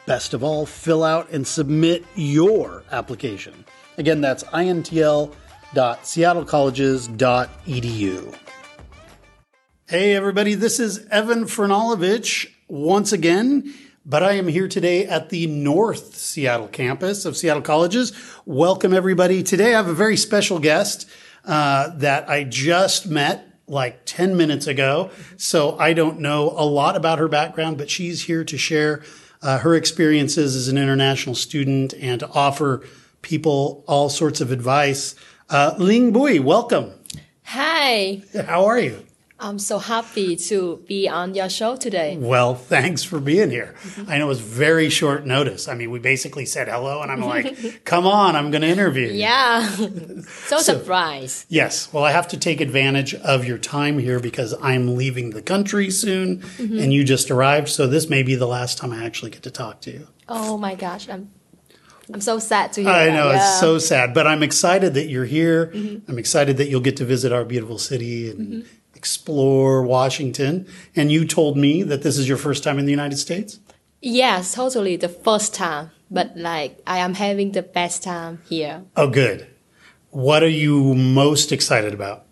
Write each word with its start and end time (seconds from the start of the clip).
best 0.08 0.34
of 0.34 0.44
all, 0.44 0.66
fill 0.66 1.04
out 1.04 1.30
and 1.30 1.46
submit 1.46 2.04
your 2.16 2.84
application. 2.92 3.66
Again, 3.98 4.22
that's 4.22 4.44
intl.seattlecolleges.edu. 4.46 5.36
Hey, 9.88 10.16
everybody, 10.16 10.54
this 10.54 10.80
is 10.80 11.08
Evan 11.08 11.46
Franulovich 11.46 12.48
once 12.68 13.12
again, 13.12 13.74
but 14.06 14.22
I 14.22 14.34
am 14.34 14.48
here 14.48 14.68
today 14.68 15.08
at 15.08 15.30
the 15.30 15.48
North 15.48 16.16
Seattle 16.16 16.68
campus 16.68 17.26
of 17.26 17.36
Seattle 17.36 17.64
Colleges. 17.64 18.14
Welcome, 18.46 18.94
everybody. 18.94 19.42
Today 19.42 19.74
I 19.74 19.78
have 19.78 19.88
a 19.88 19.96
very 19.96 20.16
special 20.16 20.60
guest 20.60 21.10
uh, 21.44 21.90
that 21.96 22.30
I 22.30 22.44
just 22.44 23.08
met 23.08 23.48
like 23.66 24.06
10 24.06 24.38
minutes 24.38 24.68
ago. 24.68 25.10
So 25.38 25.76
I 25.80 25.94
don't 25.94 26.20
know 26.20 26.54
a 26.56 26.66
lot 26.66 26.96
about 26.96 27.18
her 27.18 27.28
background, 27.28 27.80
but 27.80 27.90
she's 27.90 28.26
here 28.26 28.44
to 28.44 28.60
share 28.60 29.02
uh, 29.42 29.58
her 29.58 29.74
experiences 29.74 30.56
as 30.56 30.68
an 30.68 30.78
international 30.78 31.34
student 31.34 31.96
and 31.96 32.20
to 32.20 32.30
offer 32.30 32.84
people 33.24 33.84
all 33.88 34.10
sorts 34.10 34.40
of 34.40 34.52
advice. 34.52 35.16
Uh, 35.54 35.76
Linh 35.78 36.12
Bui, 36.12 36.40
welcome. 36.40 36.92
Hi, 37.44 38.24
How 38.48 38.66
are 38.66 38.80
you? 38.80 39.06
I'm 39.40 39.60
so 39.60 39.78
happy 39.78 40.36
to 40.36 40.78
be 40.88 41.08
on 41.08 41.36
your 41.36 41.48
show 41.48 41.76
today. 41.76 42.18
Well, 42.20 42.56
thanks 42.56 43.04
for 43.04 43.20
being 43.20 43.52
here. 43.52 43.76
I 44.08 44.18
know 44.18 44.26
it 44.26 44.30
was 44.30 44.40
very 44.40 44.90
short 44.90 45.28
notice. 45.28 45.68
I 45.68 45.76
mean, 45.76 45.92
we 45.92 46.00
basically 46.00 46.48
said 46.48 46.70
hello, 46.70 47.04
and 47.04 47.12
I'm 47.12 47.22
like, 47.22 47.82
come 47.86 48.08
on, 48.08 48.36
I'm 48.36 48.50
going 48.50 48.64
to 48.64 48.68
interview 48.68 49.06
you. 49.10 49.14
Yeah, 49.14 49.68
so, 50.48 50.58
surprised. 50.58 51.46
Yes. 51.50 51.94
Well, 51.94 52.04
I 52.04 52.10
have 52.14 52.28
to 52.30 52.38
take 52.38 52.60
advantage 52.60 53.14
of 53.14 53.46
your 53.46 53.60
time 53.60 54.00
here 54.00 54.20
because 54.20 54.56
I'm 54.60 54.96
leaving 54.96 55.32
the 55.32 55.42
country 55.44 55.92
soon 55.92 56.38
Mm-hmm. 56.38 56.80
and 56.80 56.92
you 56.92 57.04
just 57.04 57.30
arrived. 57.30 57.70
So 57.70 57.86
this 57.86 58.10
may 58.10 58.24
be 58.24 58.34
the 58.34 58.48
last 58.48 58.80
time 58.80 58.92
I 58.92 59.06
actually 59.06 59.30
get 59.30 59.44
to 59.44 59.52
talk 59.52 59.82
to 59.82 59.92
you. 59.92 60.08
Oh 60.28 60.58
my 60.58 60.74
gosh, 60.74 61.08
I'm 61.08 61.30
I'm 62.14 62.22
so 62.22 62.40
sad 62.40 62.74
to 62.74 62.82
hear 62.82 62.90
I 62.92 63.06
that. 63.06 63.14
know 63.14 63.30
yeah. 63.32 63.38
it's 63.38 63.60
so 63.60 63.78
sad, 63.80 64.14
but 64.14 64.28
I'm 64.28 64.44
excited 64.44 64.94
that 64.94 65.08
you're 65.10 65.26
here. 65.26 65.68
Mm-hmm. 65.68 66.10
I'm 66.12 66.20
excited 66.20 66.58
that 66.58 66.68
you'll 66.70 66.82
get 66.82 66.98
to 66.98 67.06
visit 67.06 67.32
our 67.32 67.44
beautiful 67.44 67.78
city 67.80 68.30
and 68.30 68.66
explore 68.96 69.84
Washington. 69.84 70.68
And 70.96 71.12
you 71.12 71.26
told 71.26 71.58
me 71.58 71.84
that 71.84 72.04
this 72.04 72.18
is 72.18 72.28
your 72.28 72.38
first 72.38 72.64
time 72.64 72.78
in 72.80 72.86
the 72.86 72.92
United 72.92 73.18
States. 73.18 73.60
Yes, 74.02 74.54
totally 74.54 74.96
the 74.98 75.10
first 75.10 75.54
time, 75.54 75.92
but 76.12 76.36
like 76.38 76.80
I 76.86 76.98
am 77.00 77.14
having 77.16 77.52
the 77.54 77.64
best 77.64 78.04
time 78.04 78.42
here. 78.48 78.84
Oh, 78.96 79.08
good. 79.10 79.48
What 80.12 80.44
are 80.44 80.50
you 80.66 80.94
most 80.94 81.52
excited 81.52 81.94
about? 81.94 82.26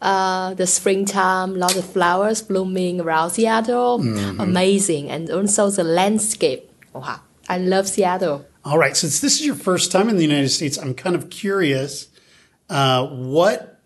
Uh, 0.00 0.52
the 0.54 0.66
springtime, 0.66 1.56
lots 1.56 1.76
of 1.76 1.84
flowers 1.86 2.42
blooming 2.42 3.00
around 3.00 3.30
Seattle, 3.30 3.98
Mm-hmm. 4.00 4.38
amazing, 4.40 5.10
and 5.10 5.30
also 5.30 5.70
the 5.70 5.82
landscape. 5.84 6.70
Wow, 6.92 7.20
I 7.48 7.56
love 7.58 7.88
Seattle. 7.88 8.44
All 8.64 8.78
right, 8.78 8.96
since 8.96 9.20
this 9.20 9.40
is 9.40 9.46
your 9.46 9.56
first 9.56 9.92
time 9.92 10.08
in 10.08 10.16
the 10.16 10.22
United 10.22 10.48
States, 10.48 10.78
I'm 10.78 10.94
kind 10.94 11.14
of 11.14 11.28
curious. 11.28 12.08
Uh, 12.70 13.06
what 13.08 13.80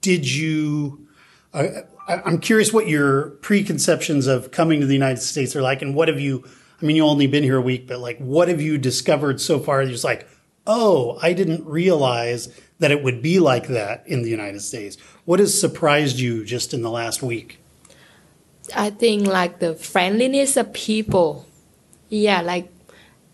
did 0.00 0.30
you? 0.30 1.06
Uh, 1.52 1.82
I'm 2.08 2.38
curious 2.38 2.72
what 2.72 2.88
your 2.88 3.30
preconceptions 3.42 4.26
of 4.26 4.52
coming 4.52 4.80
to 4.80 4.86
the 4.86 4.94
United 4.94 5.20
States 5.20 5.54
are 5.54 5.60
like, 5.60 5.82
and 5.82 5.94
what 5.94 6.08
have 6.08 6.18
you? 6.18 6.44
I 6.80 6.86
mean, 6.86 6.96
you 6.96 7.04
only 7.04 7.26
been 7.26 7.42
here 7.42 7.58
a 7.58 7.60
week, 7.60 7.86
but 7.86 8.00
like, 8.00 8.16
what 8.18 8.48
have 8.48 8.62
you 8.62 8.78
discovered 8.78 9.38
so 9.38 9.58
far? 9.58 9.82
You're 9.82 9.92
just 9.92 10.04
like, 10.04 10.26
oh, 10.66 11.18
I 11.20 11.34
didn't 11.34 11.66
realize 11.66 12.48
that 12.78 12.90
it 12.90 13.02
would 13.02 13.20
be 13.20 13.38
like 13.38 13.68
that 13.68 14.06
in 14.06 14.22
the 14.22 14.30
United 14.30 14.60
States. 14.60 14.96
What 15.26 15.40
has 15.40 15.60
surprised 15.60 16.18
you 16.18 16.42
just 16.42 16.72
in 16.72 16.80
the 16.80 16.90
last 16.90 17.22
week? 17.22 17.58
I 18.74 18.88
think 18.88 19.26
like 19.26 19.58
the 19.58 19.74
friendliness 19.74 20.56
of 20.56 20.72
people. 20.72 21.44
Yeah, 22.08 22.40
like 22.40 22.72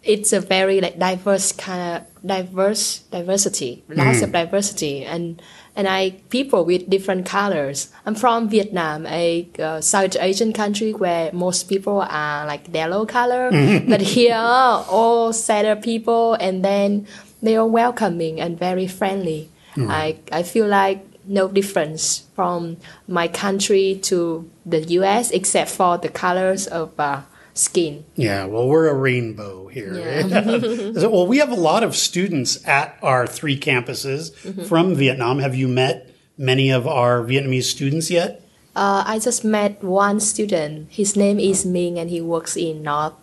it's 0.07 0.33
a 0.33 0.41
very 0.41 0.81
like 0.81 0.99
diverse 0.99 1.53
kind 1.53 1.97
of 1.97 2.27
diverse 2.27 3.01
diversity, 3.11 3.85
lots 3.89 4.23
of 4.23 4.33
diversity, 4.33 5.05
and 5.05 5.43
and 5.75 5.89
I 5.89 6.11
people 6.31 6.65
with 6.65 6.89
different 6.89 7.27
colors. 7.27 7.93
I'm 8.07 8.15
from 8.15 8.49
Vietnam, 8.49 9.07
a 9.07 9.49
uh, 9.59 9.81
South 9.81 10.17
Asian 10.19 10.53
country 10.53 10.93
where 10.93 11.33
most 11.33 11.69
people 11.69 12.01
are 12.09 12.47
like 12.47 12.73
yellow 12.73 13.05
color, 13.05 13.51
but 13.89 14.01
here 14.01 14.35
all 14.37 15.33
set 15.33 15.65
of 15.65 15.83
people, 15.83 16.35
and 16.35 16.65
then 16.65 17.07
they 17.43 17.57
are 17.57 17.67
welcoming 17.67 18.41
and 18.41 18.59
very 18.59 18.87
friendly. 18.87 19.51
I 19.77 20.17
I 20.33 20.43
feel 20.43 20.67
like 20.67 21.05
no 21.27 21.49
difference 21.49 22.25
from 22.35 22.77
my 23.09 23.29
country 23.29 23.99
to 24.05 24.49
the 24.65 24.81
U.S. 25.01 25.31
except 25.31 25.71
for 25.71 25.99
the 25.99 26.09
colors 26.09 26.67
of 26.67 26.99
uh, 26.99 27.23
skin. 27.59 28.05
Yeah, 28.15 28.45
well, 28.47 28.69
we're 28.69 28.89
a 28.89 28.95
rainbow 28.95 29.67
here. 29.69 29.95
Yeah. 29.95 30.61
So, 31.01 31.11
well, 31.11 31.27
we 31.27 31.39
have 31.39 31.51
a 31.51 31.57
lot 31.57 31.83
of 31.83 31.95
students 31.97 32.59
at 32.67 32.97
our 33.03 33.27
three 33.27 33.59
campuses 33.59 34.31
Mm-hmm. 34.45 34.65
from 34.65 34.95
Vietnam. 34.95 35.39
Have 35.41 35.55
you 35.55 35.69
met 35.69 36.11
many 36.39 36.71
of 36.71 36.87
our 36.87 37.23
Vietnamese 37.23 37.65
students 37.65 38.11
yet? 38.11 38.43
Uh, 38.77 39.03
I 39.07 39.19
just 39.19 39.45
met 39.45 39.83
one 39.83 40.21
student. 40.21 40.89
His 40.91 41.17
name 41.17 41.39
is 41.41 41.65
Ming, 41.65 41.99
and 41.99 42.11
he 42.11 42.21
works 42.21 42.57
in 42.57 42.83
North 42.83 43.15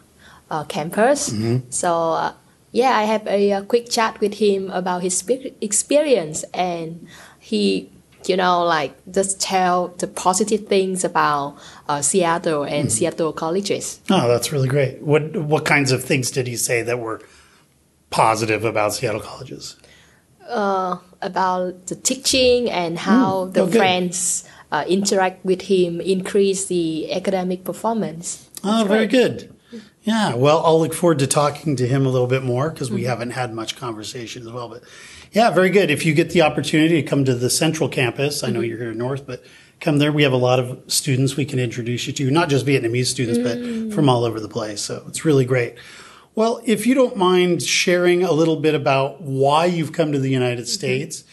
uh, 0.50 0.64
Campus. 0.66 1.32
So 1.70 2.14
uh, 2.14 2.34
yeah, 2.72 2.98
I 2.98 3.04
have 3.04 3.28
a, 3.28 3.52
uh 3.54 3.62
quick 3.64 3.88
chat 3.90 4.20
with 4.20 4.36
him 4.42 4.70
about 4.72 5.04
his 5.04 5.22
experience, 5.62 6.44
and 6.54 7.06
he, 7.40 7.90
you 8.30 8.38
know, 8.38 8.64
like 8.64 8.96
just 9.12 9.40
tell 9.40 9.90
the 9.90 10.08
positive 10.08 10.68
things 10.68 11.04
about 11.04 11.58
uh, 11.88 12.02
Seattle 12.02 12.64
and 12.64 12.92
Seattle 12.92 13.34
colleges. 13.34 14.00
Oh, 14.10 14.28
that's 14.28 14.52
really 14.52 14.68
great. 14.68 15.02
What 15.02 15.36
what 15.38 15.66
kinds 15.66 15.92
of 15.92 16.04
things 16.04 16.32
did 16.32 16.48
he 16.48 16.56
say 16.56 16.82
that 16.82 17.00
were 17.00 17.22
positive 18.10 18.66
about 18.66 18.94
Seattle 18.94 19.22
colleges? 19.22 19.76
uh, 20.48 20.98
about 21.22 21.88
the 21.88 21.96
teaching 21.96 22.70
and 22.70 23.00
how 23.00 23.46
the 23.46 23.62
oh, 23.62 23.68
friends 23.68 24.48
uh, 24.72 24.86
interact 24.88 25.44
with 25.46 25.64
him, 25.64 26.02
increase 26.02 26.66
the 26.66 27.12
academic 27.14 27.64
performance. 27.64 28.50
Oh, 28.64 28.86
very 28.88 29.08
good. 29.08 29.53
Yeah, 30.04 30.36
well, 30.36 30.62
I'll 30.66 30.80
look 30.80 30.94
forward 30.94 31.20
to 31.20 31.28
talking 31.28 31.76
to 31.78 31.88
him 31.88 32.06
a 32.06 32.10
little 32.10 32.28
bit 32.28 32.44
more 32.44 32.70
because 32.70 32.88
Mm-hmm. 32.88 32.96
we 32.96 33.04
haven't 33.06 33.32
had 33.32 33.54
much 33.54 33.76
conversation 33.76 34.42
as 34.44 34.52
well. 34.52 34.70
But 34.70 34.84
yeah, 35.32 35.50
very 35.52 35.70
good. 35.70 35.90
If 35.90 36.06
you 36.06 36.14
get 36.14 36.30
the 36.32 36.42
opportunity 36.42 37.02
to 37.02 37.08
come 37.08 37.26
to 37.26 37.34
the 37.36 37.50
central 37.50 37.90
campus, 37.90 38.44
I 38.44 38.50
know 38.50 38.60
Mm-hmm. 38.60 38.70
you're 38.70 38.78
here 38.80 38.94
north, 38.94 39.26
but 39.26 39.44
come 39.80 39.98
there. 40.00 40.12
We 40.12 40.24
have 40.24 40.34
a 40.34 40.38
lot 40.38 40.60
of 40.60 40.82
students 40.88 41.36
we 41.36 41.46
can 41.46 41.60
introduce 41.60 42.08
you 42.08 42.14
to, 42.14 42.32
not 42.32 42.50
just 42.50 42.66
Vietnamese 42.66 43.08
students, 43.08 43.40
Mm. 43.40 43.90
but 43.90 43.96
from 43.96 44.08
all 44.10 44.24
over 44.24 44.40
the 44.40 44.48
place. 44.50 44.82
So 44.82 45.04
it's 45.08 45.26
really 45.26 45.46
great. 45.46 45.76
Well, 46.36 46.62
if 46.66 46.88
you 46.88 46.96
don't 46.96 47.16
mind 47.18 47.62
sharing 47.64 48.24
a 48.24 48.32
little 48.32 48.56
bit 48.56 48.74
about 48.76 49.22
why 49.22 49.66
you've 49.66 49.92
come 49.92 50.12
to 50.14 50.20
the 50.20 50.30
United 50.32 50.68
States. 50.68 51.24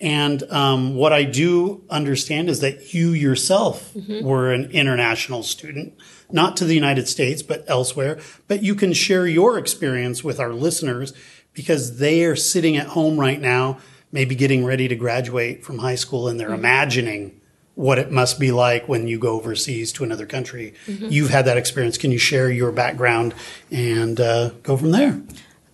And 0.00 0.42
um, 0.50 0.96
what 0.96 1.12
I 1.12 1.22
do 1.24 1.82
understand 1.88 2.50
is 2.50 2.60
that 2.60 2.92
you 2.92 3.10
yourself 3.12 3.94
were 4.22 4.52
an 4.52 4.70
international 4.72 5.42
student, 5.44 5.94
not 6.30 6.56
to 6.58 6.64
the 6.64 6.74
United 6.74 7.08
States, 7.08 7.42
but 7.42 7.64
elsewhere. 7.68 8.18
But 8.48 8.62
you 8.62 8.74
can 8.74 8.92
share 8.92 9.26
your 9.26 9.58
experience 9.58 10.24
with 10.24 10.40
our 10.40 10.52
listeners 10.52 11.12
because 11.52 11.98
they 11.98 12.24
are 12.24 12.36
sitting 12.36 12.76
at 12.76 12.88
home 12.88 13.18
right 13.18 13.40
now, 13.40 13.78
maybe 14.12 14.34
getting 14.34 14.64
ready 14.64 14.88
to 14.88 14.96
graduate 14.96 15.64
from 15.64 15.78
high 15.78 15.94
school, 15.94 16.28
and 16.28 16.38
they're 16.38 16.52
imagining 16.52 17.40
what 17.74 17.98
it 17.98 18.10
must 18.10 18.38
be 18.38 18.52
like 18.52 18.88
when 18.88 19.08
you 19.08 19.18
go 19.18 19.32
overseas 19.32 19.92
to 19.92 20.04
another 20.04 20.26
country. 20.26 20.74
You've 20.86 21.30
had 21.30 21.46
that 21.46 21.56
experience. 21.56 21.98
Can 21.98 22.12
you 22.12 22.18
share 22.18 22.50
your 22.50 22.70
background 22.70 23.34
and 23.70 24.20
uh, 24.20 24.50
go 24.62 24.76
from 24.76 24.92
there? 24.92 25.20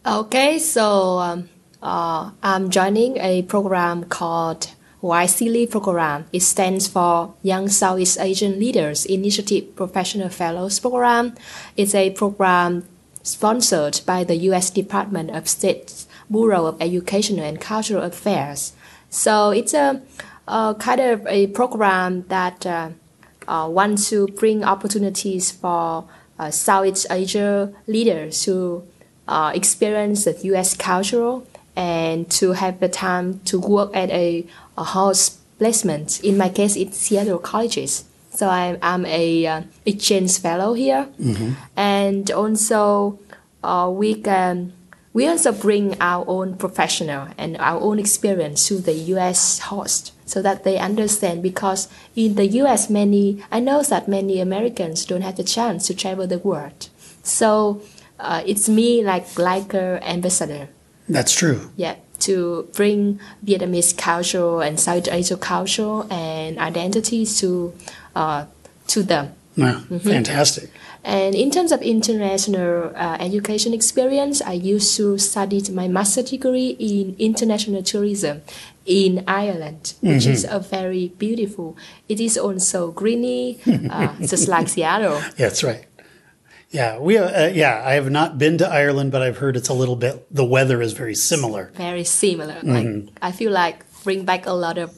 Okay, 0.07 0.59
so 0.59 1.19
um, 1.19 1.49
uh, 1.83 2.31
I'm 2.43 2.71
joining 2.71 3.19
a 3.19 3.43
program 3.43 4.05
called 4.05 4.71
YSEALI 5.03 5.71
program. 5.71 6.27
It 6.33 6.43
stands 6.43 6.87
for 6.87 7.35
Young 7.43 7.69
Southeast 7.69 8.19
Asian 8.21 8.59
Leaders 8.59 9.07
Initiative 9.07 9.75
Professional 9.75 10.29
Fellows 10.29 10.79
Program. 10.79 11.35
It's 11.77 11.95
a 11.95 12.11
program 12.11 12.87
sponsored 13.23 14.01
by 14.05 14.25
the 14.25 14.37
U.S. 14.51 14.71
Department 14.71 15.31
of 15.31 15.49
State's 15.49 16.07
Bureau 16.31 16.67
of 16.67 16.81
Educational 16.81 17.45
and 17.45 17.61
Cultural 17.61 18.03
Affairs. 18.03 18.73
So 19.09 19.51
it's 19.51 19.75
a, 19.75 20.03
a 20.47 20.77
kind 20.79 21.01
of 21.01 21.27
a 21.27 21.49
program 21.49 22.25
that 22.29 22.67
uh, 22.67 22.91
uh, 23.49 23.69
wants 23.71 24.11
to 24.11 24.29
bring 24.29 24.65
opportunities 24.65 25.51
for 25.51 26.09
uh, 26.39 26.51
Southeast 26.51 27.07
Asia 27.11 27.73
leaders 27.87 28.45
to 28.45 28.87
uh, 29.29 29.53
experience 29.55 30.25
the 30.25 30.39
U.S. 30.45 30.77
cultural 30.77 31.47
and 31.81 32.31
to 32.31 32.53
have 32.53 32.79
the 32.79 32.89
time 32.91 33.41
to 33.47 33.59
work 33.59 33.91
at 33.97 34.11
a, 34.11 34.47
a 34.77 34.85
house 34.85 35.31
placement. 35.59 36.23
In 36.23 36.37
my 36.37 36.51
case, 36.51 36.77
it's 36.77 36.99
Seattle 36.99 37.39
colleges. 37.39 38.05
So 38.33 38.51
I'm, 38.51 38.77
I'm 38.83 39.07
a 39.07 39.47
uh, 39.47 39.63
exchange 39.87 40.39
fellow 40.39 40.75
here, 40.75 41.09
and 41.77 42.31
also 42.31 43.19
uh, 43.65 43.91
we 43.93 44.15
can 44.15 44.73
we 45.13 45.27
also 45.27 45.51
bring 45.53 46.01
our 46.01 46.25
own 46.29 46.57
professional 46.57 47.29
and 47.37 47.57
our 47.57 47.81
own 47.81 47.99
experience 47.99 48.69
to 48.69 48.79
the 48.79 48.93
U.S. 49.15 49.59
host 49.59 50.13
so 50.27 50.41
that 50.43 50.63
they 50.63 50.79
understand. 50.79 51.43
Because 51.43 51.89
in 52.15 52.37
the 52.37 52.47
U.S., 52.63 52.91
many 52.91 53.43
I 53.51 53.59
know 53.59 53.83
that 53.83 54.07
many 54.07 54.39
Americans 54.41 55.07
don't 55.07 55.23
have 55.23 55.37
the 55.37 55.45
chance 55.45 55.87
to 55.89 55.95
travel 55.95 56.27
the 56.27 56.39
world. 56.39 56.89
So 57.23 57.83
uh, 58.21 58.43
it's 58.47 58.69
me 58.69 59.03
like 59.03 59.27
like 59.39 59.73
an 59.75 60.03
ambassador. 60.05 60.69
That's 61.11 61.33
true. 61.35 61.71
Yeah, 61.77 61.97
to 62.21 62.69
bring 62.75 63.21
Vietnamese 63.45 63.97
culture 63.97 64.63
and 64.63 64.79
South 64.79 65.09
Asian 65.09 65.39
culture 65.39 66.03
and 66.11 66.59
identities 66.59 67.39
to 67.41 67.75
uh, 68.15 68.47
to 68.89 69.03
them. 69.03 69.35
Wow, 69.57 69.83
fantastic. 70.01 70.71
And 71.03 71.35
in 71.35 71.51
terms 71.51 71.73
of 71.73 71.83
international 71.83 72.93
uh, 72.95 73.17
education 73.19 73.75
experience, 73.75 74.41
I 74.43 74.53
used 74.53 74.97
to 74.99 75.19
study 75.19 75.63
my 75.73 75.89
master 75.89 76.23
degree 76.23 76.77
in 76.79 77.17
international 77.19 77.83
tourism 77.83 78.43
in 78.85 79.25
Ireland, 79.27 79.95
which 80.03 80.27
is 80.27 80.45
a 80.49 80.61
very 80.61 81.09
beautiful. 81.19 81.77
It 82.09 82.21
is 82.21 82.37
also 82.37 82.91
greeny, 82.93 83.59
uh, 83.91 84.15
just 84.21 84.49
like 84.49 84.69
Seattle. 84.69 85.15
Yeah, 85.15 85.31
that's 85.37 85.65
right. 85.65 85.85
Yeah, 86.71 86.99
we 86.99 87.19
uh, 87.19 87.49
yeah, 87.49 87.83
I 87.85 87.95
have 87.95 88.11
not 88.11 88.39
been 88.39 88.59
to 88.59 88.69
Ireland, 88.69 89.11
but 89.11 89.23
I've 89.23 89.39
heard 89.39 89.57
it's 89.57 89.69
a 89.69 89.75
little 89.75 89.97
bit 89.97 90.33
the 90.33 90.45
weather 90.45 90.81
is 90.81 90.93
very 90.93 91.17
similar. 91.17 91.73
Very 91.75 92.05
similar. 92.05 92.61
Like 92.63 93.09
I 93.21 93.33
feel 93.33 93.51
like 93.51 93.85
bring 94.05 94.25
back 94.25 94.47
a 94.47 94.53
lot 94.53 94.79
of 94.79 94.91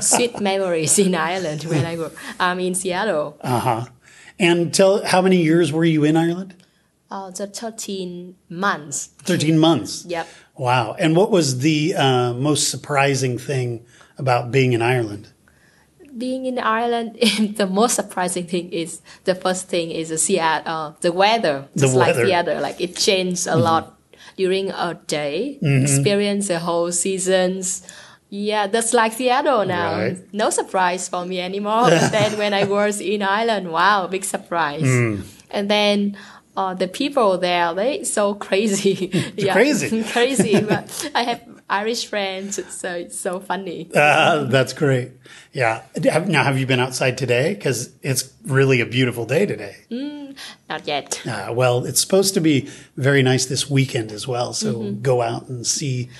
sweet 0.00 0.40
memories 0.50 0.98
in 0.98 1.14
Ireland 1.14 1.64
when 1.64 1.86
I 1.86 1.96
go. 1.96 2.10
I'm 2.38 2.58
in 2.60 2.74
Seattle. 2.74 3.38
Uh-huh. 3.40 3.86
And 4.38 4.74
tell 4.74 5.04
how 5.04 5.22
many 5.22 5.36
years 5.36 5.72
were 5.72 5.84
you 5.84 6.02
in 6.04 6.16
Ireland? 6.16 6.54
Uh, 7.10 7.30
the 7.30 7.46
13 7.46 8.36
months. 8.48 9.06
13 9.22 9.58
months. 9.58 10.04
Yep. 10.06 10.28
Wow. 10.56 10.94
And 10.98 11.16
what 11.16 11.30
was 11.30 11.58
the 11.58 11.94
uh, 11.94 12.32
most 12.32 12.70
surprising 12.70 13.36
thing 13.38 13.84
about 14.16 14.50
being 14.50 14.72
in 14.72 14.82
Ireland? 14.82 15.28
Being 16.16 16.46
in 16.46 16.58
Ireland, 16.58 17.18
the 17.56 17.66
most 17.66 17.94
surprising 17.94 18.46
thing 18.46 18.72
is 18.72 19.00
the 19.24 19.34
first 19.34 19.68
thing 19.68 19.90
is 19.90 20.08
the 20.08 20.18
Seattle, 20.18 20.72
uh, 20.72 20.92
the 21.00 21.12
weather. 21.12 21.68
The 21.74 21.80
Just 21.80 21.94
like 21.96 22.08
weather. 22.08 22.20
Mm-hmm. 22.20 22.28
Seattle, 22.28 22.62
like 22.62 22.80
it 22.80 22.96
changed 22.96 23.46
a 23.46 23.56
lot 23.56 23.98
during 24.36 24.70
a 24.70 24.98
day. 25.06 25.58
Experience 25.62 26.48
the 26.48 26.58
whole 26.58 26.92
seasons. 26.92 27.86
Yeah, 28.30 28.68
that's 28.68 28.94
like 28.94 29.12
Seattle 29.12 29.66
now. 29.66 29.98
Right. 29.98 30.18
No 30.32 30.50
surprise 30.50 31.08
for 31.08 31.26
me 31.26 31.40
anymore. 31.40 31.90
but 31.90 32.12
then 32.12 32.38
when 32.38 32.54
I 32.54 32.64
was 32.64 33.00
in 33.00 33.22
Ireland, 33.22 33.72
wow, 33.72 34.06
big 34.06 34.24
surprise. 34.24 34.82
Mm. 34.82 35.24
And 35.50 35.68
then 35.68 36.16
uh, 36.56 36.74
the 36.74 36.86
people 36.86 37.38
there, 37.38 37.74
they 37.74 38.04
so 38.04 38.34
crazy. 38.34 39.10
yeah, 39.36 39.52
crazy. 39.52 40.04
crazy. 40.04 40.60
But 40.60 41.10
I 41.14 41.24
have 41.24 41.42
Irish 41.70 42.06
friends, 42.06 42.60
so 42.74 42.92
it's 42.94 43.18
so 43.18 43.38
funny. 43.40 43.88
Uh, 43.94 44.44
that's 44.50 44.72
great. 44.72 45.12
Yeah. 45.52 45.82
Now, 46.26 46.42
have 46.44 46.58
you 46.58 46.66
been 46.66 46.80
outside 46.80 47.16
today? 47.16 47.54
Because 47.54 47.90
it's 48.02 48.32
really 48.44 48.80
a 48.80 48.86
beautiful 48.86 49.24
day 49.24 49.46
today. 49.46 49.76
Not 50.68 50.86
yet. 50.86 51.22
Uh, 51.26 51.52
well, 51.52 51.84
it's 51.84 52.00
supposed 52.00 52.34
to 52.34 52.40
be 52.40 52.68
very 52.96 53.22
nice 53.22 53.46
this 53.46 53.70
weekend 53.70 54.10
as 54.12 54.26
well. 54.26 54.52
So 54.52 54.74
Mm-hmm. 54.74 55.02
go 55.02 55.22
out 55.22 55.48
and 55.48 55.66
see 55.66 56.10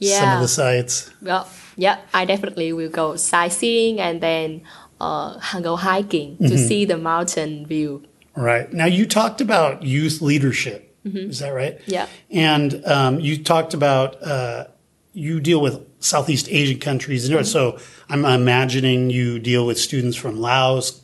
some 0.00 0.34
of 0.34 0.40
the 0.40 0.48
sites. 0.48 1.10
Well, 1.22 1.48
yeah, 1.76 1.98
I 2.12 2.24
definitely 2.26 2.72
will 2.72 2.90
go 2.90 3.16
sightseeing 3.16 4.00
and 4.00 4.20
then 4.20 4.62
uh, 5.00 5.38
go 5.62 5.76
hiking 5.76 6.36
to 6.38 6.58
see 6.58 6.84
the 6.84 6.98
mountain 6.98 7.66
view. 7.66 8.04
Right. 8.36 8.70
Now, 8.72 8.86
you 8.86 9.06
talked 9.06 9.40
about 9.40 9.82
youth 9.82 10.20
leadership. 10.20 10.90
Is 11.04 11.38
that 11.40 11.50
right? 11.50 11.78
Mm-hmm. 11.80 11.90
Yeah. 11.90 12.06
And 12.30 12.84
um, 12.86 13.20
you 13.20 13.42
talked 13.44 13.74
about 13.74 14.22
uh, 14.22 14.66
you 15.14 15.40
deal 15.40 15.60
with 15.60 15.80
Southeast 16.00 16.48
Asian 16.50 16.78
countries. 16.80 17.30
Mm-hmm. 17.30 17.44
So 17.44 17.78
I'm 18.08 18.24
imagining 18.24 19.10
you 19.10 19.38
deal 19.38 19.64
with 19.64 19.78
students 19.78 20.16
from 20.16 20.40
Laos, 20.40 21.00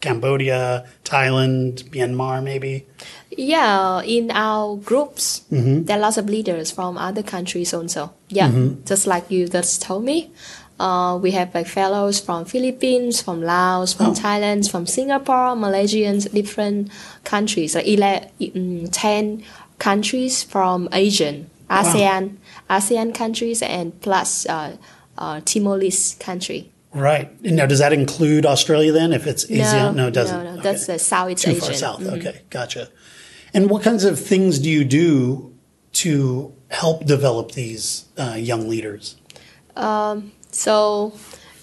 Cambodia, 0.00 0.84
Thailand, 1.04 1.84
Myanmar, 1.90 2.42
maybe. 2.42 2.86
Yeah, 3.30 4.02
in 4.02 4.30
our 4.32 4.76
groups, 4.76 5.42
there 5.48 5.96
are 5.96 6.00
lots 6.00 6.18
of 6.18 6.28
leaders 6.28 6.70
from 6.70 6.98
other 6.98 7.22
countries 7.22 7.72
also. 7.72 8.12
Yeah, 8.28 8.50
just 8.84 9.06
like 9.06 9.30
you 9.30 9.48
just 9.48 9.80
told 9.80 10.04
me. 10.04 10.30
Uh, 10.80 11.16
we 11.16 11.30
have 11.30 11.54
like 11.54 11.68
fellows 11.68 12.18
from 12.18 12.44
Philippines, 12.44 13.22
from 13.22 13.40
Laos, 13.40 13.92
from 13.92 14.14
Thailand, 14.14 14.68
from 14.68 14.84
Singapore, 14.84 15.54
Malaysians, 15.54 16.30
different 16.32 16.90
countries, 17.22 17.76
like 17.76 17.86
11, 17.86 18.28
mm, 18.40 18.88
10 18.90 19.44
countries 19.78 20.42
from 20.42 20.88
Asian, 20.90 21.48
ASEAN, 21.70 22.36
ASEAN 22.76 23.14
countries, 23.14 23.60
and 23.62 23.86
plus 24.00 24.46
uh, 24.46 24.76
uh, 25.18 25.40
Timor-Leste 25.44 26.18
country. 26.28 26.60
Right. 26.94 27.26
Now, 27.42 27.66
does 27.66 27.78
that 27.84 27.92
include 27.92 28.44
Australia 28.54 28.92
then? 28.92 29.12
If 29.12 29.26
it's 29.26 29.44
ASEAN? 29.46 29.94
No, 29.94 30.08
it 30.08 30.14
doesn't. 30.14 30.44
No, 30.44 30.54
no, 30.56 30.62
that's 30.62 30.84
Okay. 30.84 30.92
the 30.94 30.98
Southeast 30.98 31.44
Too 31.44 31.50
Asian. 31.52 31.60
far 31.62 31.74
south. 31.74 32.02
Okay, 32.06 32.36
gotcha. 32.50 32.88
And 33.54 33.62
what 33.70 33.82
kinds 33.82 34.04
of 34.04 34.18
things 34.18 34.58
do 34.58 34.68
you 34.76 34.84
do 34.84 35.52
to 36.04 36.52
help 36.68 37.04
develop 37.06 37.52
these 37.52 38.06
uh, 38.18 38.36
young 38.50 38.68
leaders? 38.68 39.16
So, 40.50 41.12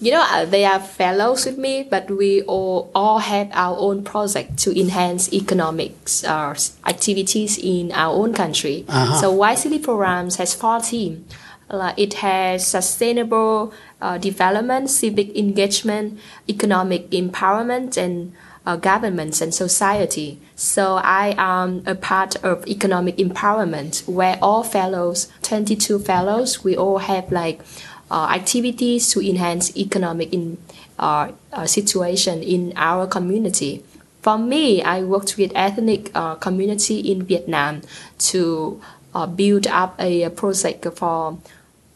you 0.00 0.12
know, 0.12 0.26
uh, 0.30 0.44
they 0.46 0.64
are 0.64 0.80
fellows 0.80 1.44
with 1.44 1.58
me, 1.58 1.86
but 1.88 2.10
we 2.10 2.42
all, 2.42 2.90
all 2.94 3.18
have 3.18 3.48
our 3.52 3.76
own 3.78 4.02
project 4.02 4.58
to 4.58 4.78
enhance 4.78 5.32
economics 5.32 6.24
uh, 6.24 6.54
activities 6.86 7.58
in 7.58 7.92
our 7.92 8.14
own 8.14 8.32
country. 8.32 8.84
So, 9.20 9.36
YSEALI 9.36 9.82
programs 9.82 10.36
has 10.36 10.54
four 10.54 10.80
teams. 10.80 11.30
Uh, 11.68 11.92
it 11.96 12.14
has 12.14 12.66
sustainable 12.66 13.72
uh, 14.00 14.18
development, 14.18 14.90
civic 14.90 15.36
engagement, 15.36 16.18
economic 16.48 17.10
empowerment, 17.10 17.96
and 17.96 18.32
uh, 18.66 18.76
governments 18.76 19.40
and 19.40 19.54
society. 19.54 20.38
So 20.56 20.96
I 20.96 21.34
am 21.38 21.82
a 21.86 21.94
part 21.94 22.36
of 22.44 22.66
economic 22.66 23.16
empowerment, 23.16 24.06
where 24.08 24.38
all 24.42 24.62
fellows, 24.62 25.28
22 25.42 26.00
fellows, 26.00 26.62
we 26.64 26.76
all 26.76 26.98
have 26.98 27.30
like 27.32 27.60
activities 28.10 29.08
to 29.10 29.20
enhance 29.20 29.76
economic 29.76 30.32
in, 30.32 30.58
uh, 30.98 31.32
uh, 31.52 31.66
situation 31.66 32.42
in 32.42 32.72
our 32.76 33.06
community. 33.06 33.82
For 34.20 34.36
me, 34.36 34.82
I 34.82 35.02
worked 35.02 35.38
with 35.38 35.50
ethnic 35.54 36.10
uh, 36.14 36.34
community 36.34 37.00
in 37.00 37.22
Vietnam 37.22 37.80
to 38.30 38.80
uh, 39.14 39.26
build 39.26 39.66
up 39.66 39.96
a, 39.98 40.28
project 40.28 40.86
for 40.96 41.38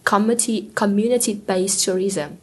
community 0.04 0.71
community 0.75 1.35
based 1.35 1.85
tourism. 1.85 2.38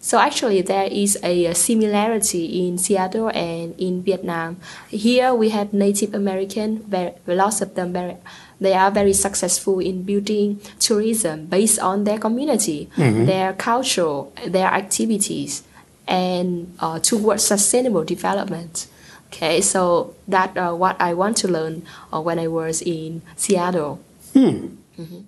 So 0.00 0.18
actually, 0.18 0.62
there 0.62 0.88
is 0.90 1.16
a 1.22 1.54
similarity 1.54 2.66
in 2.66 2.76
Seattle 2.76 3.30
and 3.30 3.78
in 3.78 4.02
Vietnam. 4.02 4.58
Here 4.90 5.32
we 5.32 5.50
have 5.50 5.72
Native 5.72 6.12
American, 6.12 6.84
lots 7.26 7.62
of 7.62 7.74
them 7.74 7.92
very, 7.92 8.16
they 8.62 8.74
are 8.74 8.90
very 8.90 9.12
successful 9.12 9.80
in 9.80 10.02
building 10.02 10.60
tourism 10.78 11.46
based 11.46 11.78
on 11.80 12.04
their 12.04 12.18
community, 12.18 12.88
their 13.26 13.52
culture, 13.52 14.24
their 14.46 14.68
activities, 14.68 15.62
and 16.06 16.74
uh, 16.78 16.98
towards 16.98 17.44
sustainable 17.44 18.04
development. 18.04 18.86
Okay, 19.28 19.60
so 19.62 20.14
that 20.28 20.56
uh, 20.56 20.74
what 20.74 21.00
I 21.00 21.14
want 21.14 21.38
to 21.38 21.48
learn 21.48 21.82
uh, 22.12 22.20
when 22.20 22.38
I 22.38 22.48
was 22.48 22.82
in 22.82 23.22
Seattle. 23.36 24.00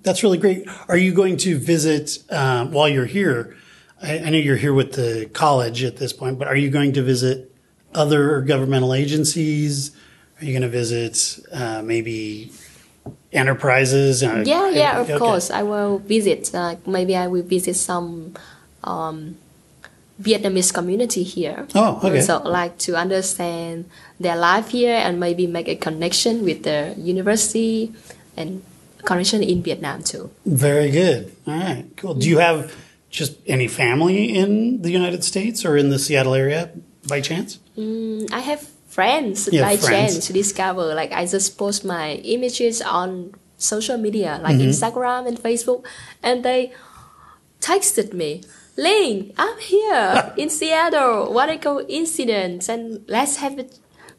That's 0.03 0.23
really 0.23 0.39
great. 0.39 0.69
Are 0.89 0.97
you 0.97 1.13
going 1.13 1.39
to 1.39 1.59
visit 1.59 2.19
um, 2.31 2.71
while 2.71 2.89
you're 2.89 3.07
here? 3.07 3.57
I, 4.03 4.19
I 4.19 4.31
know 4.31 4.39
you're 4.39 4.57
here 4.57 4.75
with 4.75 4.93
the 4.93 5.29
college 5.33 5.83
at 5.83 5.97
this 5.97 6.13
point, 6.13 6.39
but 6.39 6.49
are 6.49 6.57
you 6.57 6.71
going 6.71 6.93
to 6.93 7.03
visit 7.03 7.51
other 7.95 8.43
governmental 8.43 8.93
agencies? 8.93 9.91
Are 10.41 10.45
you 10.45 10.53
going 10.53 10.63
to 10.63 10.69
visit 10.69 11.41
uh, 11.51 11.81
maybe 11.83 12.53
enterprises? 13.33 14.23
Uh, 14.23 14.43
Yeah, 14.47 14.71
yeah, 14.71 15.01
of 15.01 15.11
okay. 15.11 15.19
course. 15.19 15.51
I 15.51 15.63
will 15.63 15.99
visit. 15.99 16.51
Like 16.53 16.87
maybe 16.87 17.17
I 17.17 17.27
will 17.27 17.43
visit 17.43 17.75
some 17.77 18.35
um, 18.83 19.37
Vietnamese 20.21 20.73
community 20.73 21.23
here. 21.23 21.67
Oh, 21.75 22.01
okay. 22.03 22.21
So 22.21 22.39
like 22.43 22.79
to 22.87 22.97
understand 22.97 23.91
their 24.21 24.37
life 24.37 24.69
here 24.69 24.95
and 24.97 25.19
maybe 25.19 25.47
make 25.47 25.69
a 25.69 25.77
connection 25.77 26.45
with 26.45 26.63
the 26.63 26.95
university 26.97 27.93
and 28.37 28.63
connection 29.05 29.43
in 29.43 29.63
Vietnam 29.63 30.03
too. 30.03 30.31
Very 30.47 30.91
good. 30.91 31.35
All 31.47 31.55
right, 31.59 31.85
cool. 31.97 32.15
Do 32.15 32.29
you 32.29 32.39
have 32.39 32.73
just 33.11 33.37
any 33.47 33.69
family 33.69 34.35
in 34.37 34.83
the 34.83 34.91
United 34.91 35.23
States 35.25 35.65
or 35.65 35.77
in 35.77 35.91
the 35.91 35.99
Seattle 35.99 36.35
area 36.35 36.71
by 37.07 37.21
chance? 37.21 37.59
Mm, 37.77 38.33
I 38.33 38.41
have 38.41 38.69
friends 38.95 39.47
have 39.47 39.61
by 39.69 39.77
friends. 39.77 39.89
chance 40.15 40.27
to 40.27 40.33
discover. 40.33 40.95
Like 40.95 41.13
I 41.13 41.27
just 41.27 41.59
post 41.59 41.85
my 41.85 42.07
images 42.37 42.81
on 42.83 43.35
social 43.59 43.99
media 44.07 44.41
like 44.43 44.57
Mm-hmm. 44.57 44.71
Instagram 44.71 45.23
and 45.29 45.37
Facebook, 45.47 45.81
and 46.23 46.45
they 46.45 46.73
texted 47.61 48.13
me. 48.13 48.43
Linh, 48.77 49.33
I'm 49.39 49.59
here 49.59 50.33
in 50.43 50.51
Seattle. 50.51 51.33
What 51.33 51.49
a 51.49 51.59
coincidence! 51.59 52.69
And 52.69 53.05
let's 53.09 53.37
have 53.37 53.59
a 53.59 53.67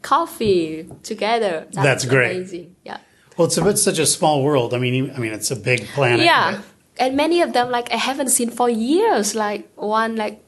coffee 0.02 0.88
together. 1.02 1.66
That's 1.72 2.04
great. 2.04 2.36
Amazing. 2.36 2.76
Yeah. 2.84 2.98
Well, 3.36 3.46
it's, 3.48 3.58
a, 3.58 3.68
it's 3.68 3.82
such 3.82 3.98
a 3.98 4.06
small 4.06 4.42
world. 4.42 4.72
I 4.72 4.78
mean, 4.78 5.10
I 5.14 5.18
mean, 5.18 5.32
it's 5.32 5.50
a 5.50 5.56
big 5.56 5.86
planet. 5.94 6.24
Yeah. 6.24 6.62
And 6.98 7.16
many 7.16 7.42
of 7.42 7.52
them 7.52 7.70
like 7.70 7.92
I 7.92 7.96
haven't 7.96 8.30
seen 8.30 8.48
for 8.50 8.70
years. 8.70 9.34
Like 9.34 9.68
one 9.76 10.16
like 10.16 10.42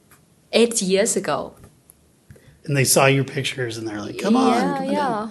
eight 0.53 0.81
years 0.81 1.17
ago. 1.17 1.53
And 2.69 2.77
they 2.77 2.85
saw 2.85 3.07
your 3.07 3.25
pictures 3.25 3.77
and 3.79 3.89
they're 3.89 4.01
like, 4.01 4.19
come 4.19 4.37
on. 4.37 4.53
Yeah, 4.53 4.61
come 4.61 4.77
on 4.77 4.85
yeah. 4.87 4.95
down." 4.95 5.31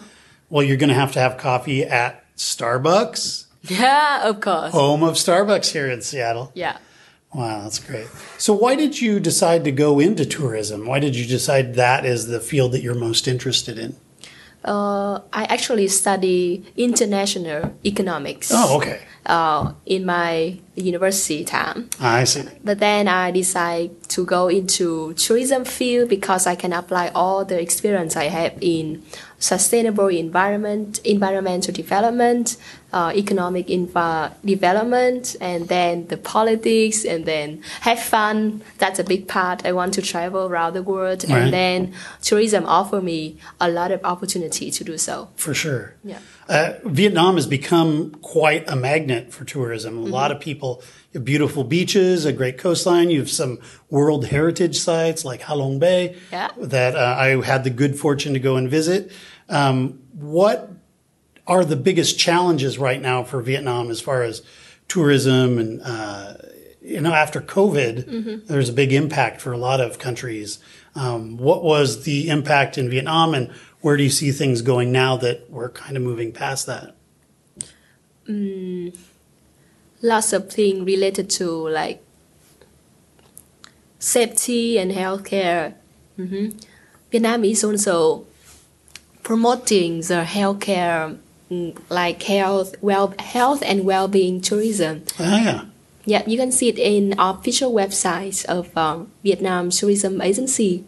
Well, 0.49 0.63
you're 0.65 0.77
going 0.77 0.89
to 0.89 0.95
have 0.95 1.11
to 1.13 1.19
have 1.19 1.37
coffee 1.37 1.83
at 1.83 2.23
Starbucks, 2.35 3.45
Yeah, 3.63 4.27
of 4.27 4.41
course. 4.41 4.71
home 4.71 5.03
of 5.03 5.15
Starbucks 5.15 5.71
here 5.71 5.89
in 5.89 6.01
Seattle. 6.01 6.51
Yeah. 6.55 6.77
Wow, 7.33 7.63
that's 7.63 7.79
great. 7.79 8.07
So, 8.37 8.53
why 8.53 8.75
did 8.75 9.01
you 9.01 9.19
decide 9.19 9.63
to 9.65 9.71
go 9.71 9.99
into 9.99 10.25
tourism? 10.25 10.85
Why 10.85 10.99
did 10.99 11.15
you 11.15 11.25
decide 11.25 11.75
that 11.75 12.05
is 12.05 12.27
the 12.27 12.39
field 12.39 12.71
that 12.71 12.81
you're 12.81 12.95
most 12.95 13.27
interested 13.27 13.77
in? 13.77 13.97
Uh, 14.63 15.19
I 15.31 15.45
actually 15.45 15.87
study 15.87 16.65
international 16.75 17.73
economics 17.85 18.51
Oh, 18.53 18.77
okay. 18.77 18.99
uh, 19.25 19.71
in 19.85 20.05
my 20.05 20.59
university 20.75 21.43
time. 21.45 21.89
I 21.99 22.25
see. 22.25 22.43
But 22.63 22.79
then 22.79 23.07
I 23.07 23.31
decide 23.31 23.91
to 24.09 24.25
go 24.25 24.47
into 24.49 25.13
tourism 25.13 25.63
field 25.63 26.09
because 26.09 26.47
I 26.47 26.55
can 26.55 26.73
apply 26.73 27.11
all 27.15 27.45
the 27.45 27.59
experience 27.61 28.15
I 28.17 28.25
have 28.25 28.53
in 28.59 29.03
sustainable 29.39 30.07
environment, 30.07 30.99
environmental 31.05 31.73
development, 31.73 32.57
uh, 32.97 33.11
economic 33.23 33.65
infra 33.77 34.11
development, 34.53 35.23
and 35.49 35.61
then 35.75 35.93
the 36.13 36.17
politics, 36.35 36.97
and 37.11 37.21
then 37.31 37.47
have 37.87 37.99
fun. 38.15 38.37
That's 38.81 38.99
a 38.99 39.03
big 39.13 39.23
part. 39.35 39.57
I 39.69 39.71
want 39.79 39.91
to 39.97 40.01
travel 40.11 40.41
around 40.51 40.71
the 40.79 40.85
world, 40.93 41.19
Right. 41.23 41.37
and 41.37 41.53
then 41.59 41.79
tourism 42.29 42.63
offer 42.65 42.99
me 43.11 43.19
a 43.59 43.69
lot 43.79 43.89
of 43.95 43.99
opportunity 44.13 44.67
to 44.77 44.81
do 44.91 44.97
so. 44.97 45.15
For 45.35 45.53
sure. 45.63 45.83
Yeah. 46.03 46.19
Uh, 46.49 46.73
Vietnam 46.99 47.35
has 47.39 47.47
become 47.59 47.89
quite 48.35 48.63
a 48.75 48.75
magnet 48.75 49.23
for 49.35 49.43
tourism. 49.45 49.91
A 49.97 50.09
lot 50.19 50.29
of 50.33 50.37
people, 50.39 50.71
beautiful 51.33 51.63
beaches, 51.75 52.25
a 52.25 52.31
great 52.41 52.57
coastline. 52.57 53.09
You 53.13 53.19
have 53.19 53.29
some 53.43 53.53
World 53.97 54.23
Heritage 54.35 54.77
sites 54.87 55.21
like 55.29 55.41
Halong 55.49 55.77
Bay 55.79 56.01
Yeah. 56.31 56.49
that 56.75 56.95
uh, 56.95 57.15
I 57.27 57.27
had 57.51 57.61
the 57.63 57.69
good 57.81 57.93
fortune 58.03 58.33
to 58.33 58.39
go 58.49 58.55
and 58.55 58.69
visit. 58.79 59.11
Um, 59.49 59.99
what 60.13 60.57
are 61.47 61.65
the 61.65 61.75
biggest 61.75 62.19
challenges 62.19 62.77
right 62.77 63.01
now 63.01 63.23
for 63.23 63.41
Vietnam 63.41 63.89
as 63.89 64.01
far 64.01 64.23
as 64.23 64.41
tourism 64.87 65.57
and 65.57 65.81
uh, 65.83 66.33
you 66.81 67.01
know 67.01 67.13
after 67.13 67.41
COVID, 67.41 68.47
there's 68.47 68.69
a 68.69 68.73
big 68.73 68.93
impact 68.93 69.41
for 69.41 69.51
a 69.51 69.57
lot 69.57 69.81
of 69.81 69.99
countries. 69.99 70.59
Um, 70.95 71.37
what 71.37 71.63
was 71.63 72.03
the 72.03 72.29
impact 72.29 72.77
in 72.77 72.89
Vietnam, 72.89 73.33
and 73.33 73.51
where 73.81 73.97
do 73.97 74.03
you 74.03 74.09
see 74.09 74.31
things 74.31 74.61
going 74.61 74.91
now 74.91 75.17
that 75.17 75.49
we're 75.49 75.69
kind 75.69 75.95
of 75.95 76.03
moving 76.03 76.31
past 76.31 76.65
that? 76.67 76.95
lots 80.01 80.33
of 80.33 80.51
things 80.51 80.85
related 80.85 81.29
to 81.29 81.69
like 81.69 82.03
safety 83.99 84.77
and 84.77 84.91
healthcare. 84.91 85.73
hmm 86.15 86.49
Vietnam 87.09 87.45
is 87.45 87.63
also 87.63 88.25
promoting 89.23 90.01
the 90.01 90.25
healthcare, 90.27 91.15
mm, 91.15 91.19
like 91.89 92.21
health, 92.23 92.75
well, 92.81 93.13
health 93.19 93.63
and 93.65 93.85
well-being 93.85 94.41
tourism. 94.41 95.03
Ah, 95.19 95.43
yeah. 95.43 95.65
Yeah, 96.05 96.23
you 96.25 96.37
can 96.37 96.51
see 96.51 96.69
it 96.69 96.79
in 96.79 97.15
official 97.19 97.73
websites 97.73 98.45
of 98.45 98.75
um, 98.77 99.11
Vietnam 99.23 99.69
Tourism 99.69 100.21
Agency. 100.21 100.85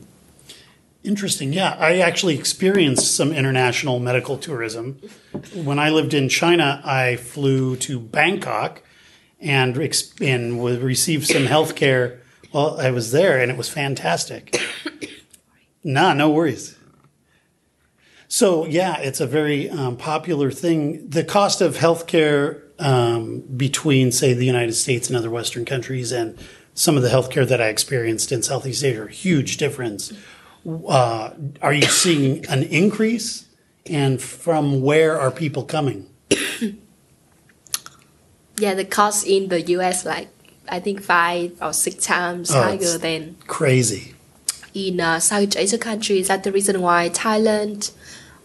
Interesting. 1.04 1.54
Yeah, 1.54 1.75
I 1.80 2.00
actually 2.00 2.38
experienced 2.38 3.16
some 3.16 3.34
international 3.34 4.00
medical 4.00 4.38
tourism. 4.38 5.00
When 5.54 5.80
I 5.80 5.89
lived 5.89 6.13
in 6.13 6.30
China, 6.30 6.82
I 6.84 7.16
flew 7.16 7.75
to 7.78 8.00
Bangkok 8.00 8.82
and, 9.39 9.78
and 10.22 10.60
would 10.60 10.82
receive 10.82 11.25
some 11.25 11.46
health 11.46 11.75
care 11.75 12.22
while 12.51 12.80
I 12.80 12.92
was 12.92 13.12
there, 13.12 13.39
and 13.39 13.51
it 13.51 13.58
was 13.58 13.70
fantastic. 13.70 14.60
nah, 15.84 16.13
no 16.13 16.30
worries. 16.30 16.75
So, 18.31 18.65
yeah, 18.65 18.98
it's 19.00 19.19
a 19.19 19.25
very 19.25 19.69
um, 19.71 19.98
popular 19.98 20.51
thing. 20.51 21.09
The 21.09 21.24
cost 21.24 21.62
of 21.62 21.77
healthcare 21.77 22.62
um, 22.79 23.39
between, 23.57 24.12
say, 24.12 24.33
the 24.33 24.45
United 24.45 24.74
States 24.74 25.07
and 25.09 25.17
other 25.17 25.31
Western 25.31 25.65
countries 25.65 26.12
and 26.12 26.38
some 26.75 26.95
of 26.95 27.01
the 27.01 27.09
healthcare 27.09 27.48
that 27.48 27.59
I 27.59 27.69
experienced 27.69 28.31
in 28.31 28.43
Southeast 28.43 28.83
Asia 28.83 29.07
huge 29.07 29.57
difference. 29.57 30.13
Uh, 30.65 31.31
are 31.62 31.74
you 31.74 31.88
seeing 31.88 32.45
an 32.45 32.63
increase? 32.63 33.48
And 33.88 34.21
from 34.21 34.81
where 34.81 35.19
are 35.19 35.31
people 35.31 35.63
coming? 35.65 36.07
Yeah, 38.59 38.74
the 38.74 38.83
cost 38.83 39.25
in 39.25 39.48
the 39.48 39.62
US 39.77 40.05
like 40.05 40.27
I 40.67 40.81
think 40.81 41.01
five 41.01 41.57
or 41.62 41.71
six 41.71 42.03
times 42.05 42.51
Oh, 42.51 42.62
higher 42.62 42.98
than 42.98 43.38
Crazy. 43.48 44.15
in 44.74 45.00
uh, 45.00 45.19
South 45.19 45.55
Asian 45.55 45.79
countries. 45.79 46.27
That's 46.27 46.43
the 46.43 46.51
reason 46.51 46.81
why 46.81 47.09
Thailand 47.09 47.91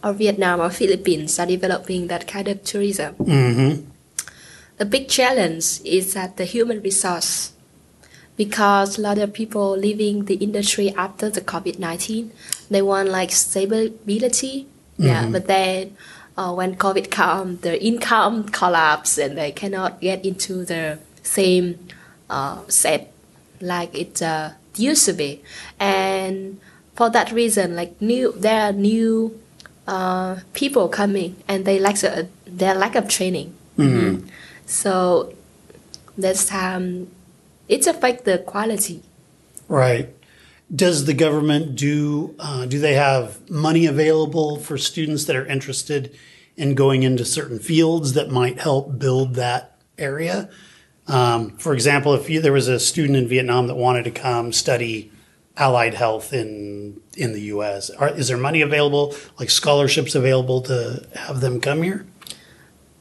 or 0.05 0.13
Vietnam 0.13 0.61
or 0.61 0.69
Philippines 0.69 1.39
are 1.39 1.47
developing 1.47 2.07
that 2.07 2.27
kind 2.27 2.47
of 2.47 2.63
tourism. 2.63 3.15
hmm 3.15 3.73
The 4.77 4.85
big 4.85 5.07
challenge 5.07 5.79
is 5.83 6.13
that 6.13 6.35
the 6.37 6.43
human 6.43 6.81
resource, 6.83 7.53
because 8.35 8.97
a 8.97 9.01
lot 9.01 9.17
of 9.17 9.31
people 9.31 9.71
leaving 9.71 10.25
the 10.25 10.35
industry 10.35 10.93
after 11.05 11.29
the 11.31 11.41
COVID 11.41 11.79
nineteen, 11.79 12.31
they 12.69 12.81
want 12.81 13.07
like 13.09 13.31
stability. 13.31 14.67
Yeah, 14.97 15.27
but 15.27 15.47
then 15.47 15.97
uh, 16.37 16.53
when 16.53 16.75
COVID 16.75 17.07
come, 17.11 17.57
the 17.67 17.75
income 17.83 18.47
collapse 18.47 19.17
and 19.17 19.37
they 19.37 19.51
cannot 19.51 19.99
get 19.99 20.23
into 20.23 20.63
the 20.63 20.99
same 21.23 21.79
uh, 22.29 22.63
set 22.67 23.11
like 23.59 23.91
it 23.95 24.21
uh, 24.21 24.51
used 24.75 25.05
to 25.07 25.13
be. 25.13 25.41
And 25.79 26.59
for 26.95 27.09
that 27.09 27.31
reason, 27.31 27.75
like 27.75 27.99
new, 28.01 28.31
there 28.37 28.61
are 28.69 28.71
new 28.71 29.39
uh, 29.87 30.37
people 30.53 30.89
coming 30.89 31.35
and 31.47 31.65
they 31.65 31.79
lack 31.79 32.01
a, 32.03 32.27
their 32.45 32.75
lack 32.75 32.95
of 32.95 33.07
training. 33.07 33.53
Mhm. 33.77 34.27
So 34.65 35.33
this 36.17 36.45
time, 36.45 37.07
it 37.67 37.85
affect 37.87 38.25
the 38.25 38.37
quality. 38.39 39.01
Right. 39.67 40.09
Does 40.73 41.05
the 41.05 41.13
government 41.13 41.75
do? 41.75 42.35
Uh, 42.39 42.65
do 42.65 42.79
they 42.79 42.95
have 42.95 43.47
money 43.49 43.85
available 43.85 44.57
for 44.57 44.77
students 44.77 45.25
that 45.25 45.35
are 45.35 45.45
interested 45.45 46.15
in 46.57 46.73
going 46.73 47.03
into 47.03 47.25
certain 47.25 47.59
fields 47.59 48.13
that 48.13 48.31
might 48.31 48.59
help 48.59 48.97
build 48.97 49.35
that 49.35 49.77
area? 49.97 50.49
Um, 51.07 51.51
for 51.57 51.73
example, 51.73 52.15
if 52.15 52.29
you, 52.29 52.41
there 52.41 52.53
was 52.53 52.67
a 52.67 52.79
student 52.79 53.17
in 53.17 53.27
Vietnam 53.27 53.67
that 53.67 53.75
wanted 53.75 54.05
to 54.05 54.11
come 54.11 54.51
study 54.51 55.11
allied 55.57 55.93
health 55.93 56.33
in 56.33 56.99
in 57.15 57.31
the 57.33 57.41
U.S., 57.55 57.89
are, 57.91 58.09
is 58.09 58.27
there 58.27 58.37
money 58.37 58.61
available, 58.61 59.15
like 59.39 59.49
scholarships 59.49 60.15
available 60.15 60.61
to 60.61 61.07
have 61.15 61.41
them 61.41 61.61
come 61.61 61.81
here? 61.81 62.05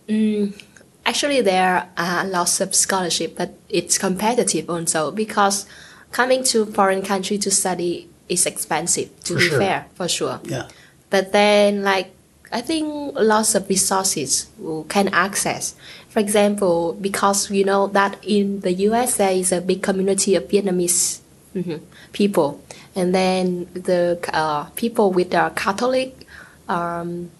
Mm, 0.08 0.61
actually, 1.04 1.40
there 1.40 1.88
are 1.96 2.25
lots 2.25 2.61
of 2.61 2.75
scholarship, 2.75 3.37
but 3.37 3.54
it's 3.68 3.99
competitive 3.99 4.70
also 4.70 5.11
because 5.11 5.66
coming 6.12 6.44
to 6.44 6.66
foreign 6.66 7.02
country 7.02 7.38
to 7.38 7.50
study 7.50 8.08
is 8.28 8.46
expensive. 8.46 9.08
To 9.25 9.34
For 9.34 9.38
be 9.38 9.49
sure. 9.49 9.58
fair, 9.58 9.87
for 9.94 10.08
sure. 10.08 10.40
Yeah. 10.44 10.68
But 11.11 11.32
then, 11.32 11.82
like, 11.82 12.14
I 12.52 12.61
think 12.61 13.14
lots 13.18 13.56
of 13.56 13.68
resources 13.68 14.46
can 14.88 15.08
access. 15.08 15.75
For 16.08 16.20
example, 16.20 16.94
because 17.00 17.50
you 17.50 17.64
know 17.64 17.88
that 17.88 18.16
in 18.23 18.61
the 18.61 18.73
US 18.88 19.16
there 19.16 19.32
is 19.32 19.50
a 19.50 19.61
big 19.61 19.82
community 19.82 20.37
of 20.37 20.46
Vietnamese 20.46 21.18
mhm, 21.54 21.80
people, 22.12 22.61
and 22.94 23.14
then 23.14 23.66
the 23.75 24.18
uh, 24.32 24.64
people 24.76 25.12
with 25.12 25.30
the 25.30 25.52
Catholic. 25.54 26.26
Um, 26.68 27.30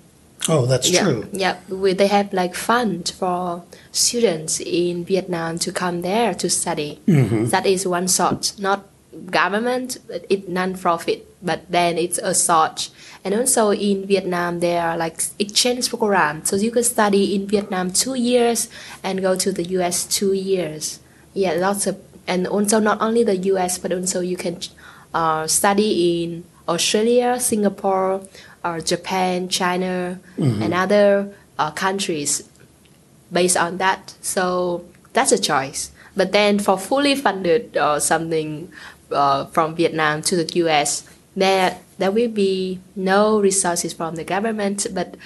Oh, 0.47 0.66
that's 0.66 0.90
yeah, 0.90 1.02
true. 1.02 1.28
Yeah, 1.33 1.56
we, 1.71 1.94
they 1.94 2.06
have 2.09 2.33
like 2.35 2.54
fund 2.54 3.11
for 3.16 3.64
students 3.92 4.61
in 4.61 5.04
Vietnam 5.04 5.59
to 5.61 5.73
come 5.73 6.02
there 6.02 6.35
to 6.35 6.50
study. 6.50 7.00
Mm-hmm. 7.06 7.47
That 7.47 7.64
is 7.64 7.87
one 7.88 8.09
sort, 8.09 8.52
not 8.59 8.85
government, 9.30 9.99
it's 10.28 10.49
non-profit, 10.49 11.26
but 11.42 11.71
then 11.71 11.99
it's 11.99 12.18
a 12.18 12.35
search. 12.35 12.90
And 13.25 13.35
also 13.35 13.71
in 13.71 14.06
Vietnam, 14.06 14.61
there 14.61 14.83
are 14.83 14.97
like 14.97 15.23
exchange 15.38 15.88
programs, 15.88 16.50
so 16.50 16.56
you 16.56 16.71
can 16.71 16.85
study 16.85 17.35
in 17.35 17.47
Vietnam 17.47 17.90
two 17.90 18.14
years 18.14 18.68
and 19.02 19.23
go 19.23 19.37
to 19.37 19.50
the 19.52 19.64
U.S. 19.78 20.04
two 20.04 20.33
years. 20.35 21.00
Yeah, 21.33 21.52
lots 21.54 21.87
of, 21.87 21.99
and 22.26 22.47
also 22.47 22.78
not 22.78 23.00
only 23.00 23.23
the 23.23 23.37
U.S. 23.54 23.78
but 23.78 23.93
also 23.93 24.21
you 24.21 24.37
can 24.37 24.59
uh, 25.12 25.47
study 25.47 26.23
in 26.25 26.45
Australia, 26.69 27.38
Singapore, 27.38 28.23
or 28.64 28.81
Japan, 28.81 29.49
China, 29.49 30.19
and 30.62 30.73
other 30.75 31.35
uh, 31.59 31.71
countries 31.71 32.49
based 33.33 33.57
on 33.57 33.78
that. 33.78 34.14
So 34.23 34.85
that's 35.12 35.33
a 35.33 35.38
choice. 35.38 35.90
But 36.16 36.33
then 36.33 36.59
for 36.59 36.78
fully 36.78 37.14
funded 37.14 37.76
or 37.76 38.00
something 38.00 38.73
uh, 39.11 39.47
from 39.47 39.75
Vietnam 39.75 40.23
to 40.23 40.37
the 40.37 40.47
US, 40.64 41.04
there 41.37 41.78
there 41.99 42.11
will 42.11 42.31
be 42.31 42.81
no 42.97 43.40
resources 43.40 43.93
from 43.93 44.16
the 44.16 44.25
government. 44.25 44.87
But 44.93 45.16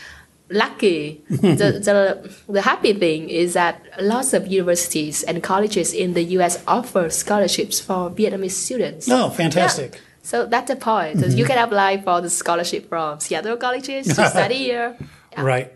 lucky, 0.51 1.23
the, 1.29 1.81
the 1.83 2.37
the 2.49 2.63
happy 2.63 2.93
thing 2.93 3.29
is 3.29 3.55
that 3.55 3.83
lots 4.01 4.33
of 4.33 4.47
universities 4.47 5.23
and 5.23 5.43
colleges 5.43 5.93
in 5.93 6.15
the 6.15 6.23
US 6.39 6.63
offer 6.67 7.11
scholarships 7.11 7.81
for 7.81 8.11
Vietnamese 8.11 8.53
students. 8.53 9.09
Oh, 9.11 9.31
fantastic. 9.31 10.01
So 10.23 10.47
that's 10.47 10.71
the 10.71 10.77
point. 10.77 11.27
You 11.27 11.45
can 11.47 11.59
apply 11.59 12.03
for 12.03 12.21
the 12.21 12.29
scholarship 12.29 12.89
from 12.89 13.21
Seattle 13.21 13.57
colleges 13.57 14.07
to 14.09 14.29
study 14.29 14.57
here. 14.57 14.97
Right. 15.37 15.73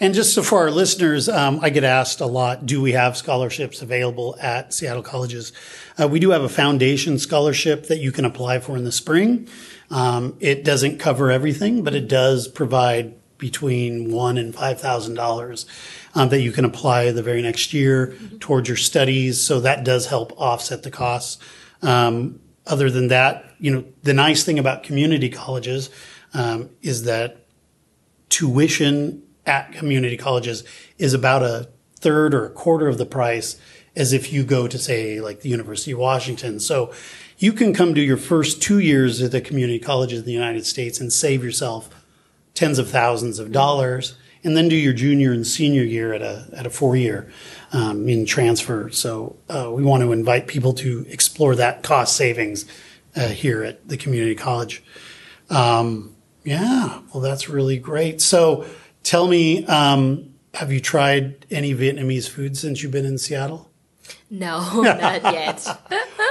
And 0.00 0.12
just 0.12 0.34
so 0.34 0.42
for 0.42 0.58
our 0.58 0.70
listeners, 0.70 1.28
um, 1.28 1.60
I 1.62 1.70
get 1.70 1.84
asked 1.84 2.20
a 2.20 2.26
lot, 2.26 2.66
do 2.66 2.82
we 2.82 2.92
have 2.92 3.16
scholarships 3.16 3.80
available 3.80 4.36
at 4.40 4.74
Seattle 4.74 5.02
colleges? 5.02 5.52
Uh, 5.98 6.08
we 6.08 6.18
do 6.18 6.30
have 6.30 6.42
a 6.42 6.48
foundation 6.48 7.18
scholarship 7.18 7.86
that 7.86 7.98
you 7.98 8.12
can 8.12 8.24
apply 8.24 8.58
for 8.58 8.76
in 8.76 8.84
the 8.84 8.92
spring. 8.92 9.48
Um, 9.90 10.36
it 10.40 10.64
doesn't 10.64 10.98
cover 10.98 11.30
everything, 11.30 11.84
but 11.84 11.94
it 11.94 12.08
does 12.08 12.48
provide 12.48 13.14
between 13.38 14.12
one 14.12 14.38
and 14.38 14.54
five 14.54 14.80
thousand 14.80 15.14
dollars 15.14 15.66
um, 16.14 16.28
that 16.28 16.40
you 16.40 16.52
can 16.52 16.64
apply 16.64 17.10
the 17.10 17.22
very 17.22 17.42
next 17.42 17.72
year 17.72 18.16
towards 18.40 18.68
your 18.68 18.76
studies. 18.76 19.42
So 19.42 19.60
that 19.60 19.84
does 19.84 20.06
help 20.06 20.32
offset 20.38 20.82
the 20.82 20.90
costs. 20.90 21.38
Um, 21.82 22.40
other 22.66 22.90
than 22.90 23.08
that, 23.08 23.44
you 23.58 23.70
know, 23.70 23.84
the 24.02 24.14
nice 24.14 24.42
thing 24.42 24.58
about 24.58 24.82
community 24.82 25.28
colleges 25.28 25.90
um, 26.32 26.70
is 26.80 27.04
that 27.04 27.46
tuition 28.30 29.22
at 29.46 29.72
community 29.72 30.16
colleges 30.16 30.64
is 30.98 31.12
about 31.12 31.42
a 31.42 31.68
third 32.00 32.34
or 32.34 32.46
a 32.46 32.50
quarter 32.50 32.88
of 32.88 32.98
the 32.98 33.06
price 33.06 33.60
as 33.96 34.12
if 34.12 34.32
you 34.32 34.44
go 34.44 34.66
to 34.66 34.78
say 34.78 35.20
like 35.20 35.40
the 35.40 35.48
University 35.48 35.92
of 35.92 35.98
Washington. 35.98 36.58
So 36.58 36.92
you 37.38 37.52
can 37.52 37.72
come 37.72 37.94
do 37.94 38.00
your 38.00 38.16
first 38.16 38.62
two 38.62 38.78
years 38.78 39.20
at 39.22 39.30
the 39.30 39.40
community 39.40 39.78
colleges 39.78 40.20
in 40.20 40.24
the 40.24 40.32
United 40.32 40.66
States 40.66 41.00
and 41.00 41.12
save 41.12 41.44
yourself 41.44 41.90
tens 42.54 42.78
of 42.78 42.88
thousands 42.88 43.38
of 43.38 43.52
dollars 43.52 44.16
and 44.44 44.56
then 44.56 44.68
do 44.68 44.76
your 44.76 44.92
junior 44.92 45.32
and 45.32 45.46
senior 45.46 45.82
year 45.82 46.12
at 46.12 46.22
a, 46.22 46.46
at 46.52 46.66
a 46.66 46.70
four 46.70 46.94
year 46.96 47.30
um, 47.72 48.08
in 48.08 48.26
transfer. 48.26 48.90
So 48.90 49.36
uh, 49.48 49.70
we 49.72 49.82
want 49.82 50.02
to 50.02 50.12
invite 50.12 50.46
people 50.46 50.74
to 50.74 51.04
explore 51.08 51.56
that 51.56 51.82
cost 51.82 52.16
savings 52.16 52.66
uh, 53.16 53.28
here 53.28 53.64
at 53.64 53.88
the 53.88 53.96
community 53.96 54.34
college. 54.34 54.82
Um, 55.50 56.14
yeah, 56.44 57.00
well, 57.12 57.22
that's 57.22 57.48
really 57.48 57.78
great. 57.78 58.20
So 58.20 58.66
tell 59.02 59.26
me, 59.26 59.64
um, 59.66 60.34
have 60.52 60.70
you 60.70 60.80
tried 60.80 61.46
any 61.50 61.74
Vietnamese 61.74 62.28
food 62.28 62.56
since 62.56 62.82
you've 62.82 62.92
been 62.92 63.06
in 63.06 63.18
Seattle? 63.18 63.70
No, 64.30 64.58
not 64.82 65.22
yet. 65.22 65.66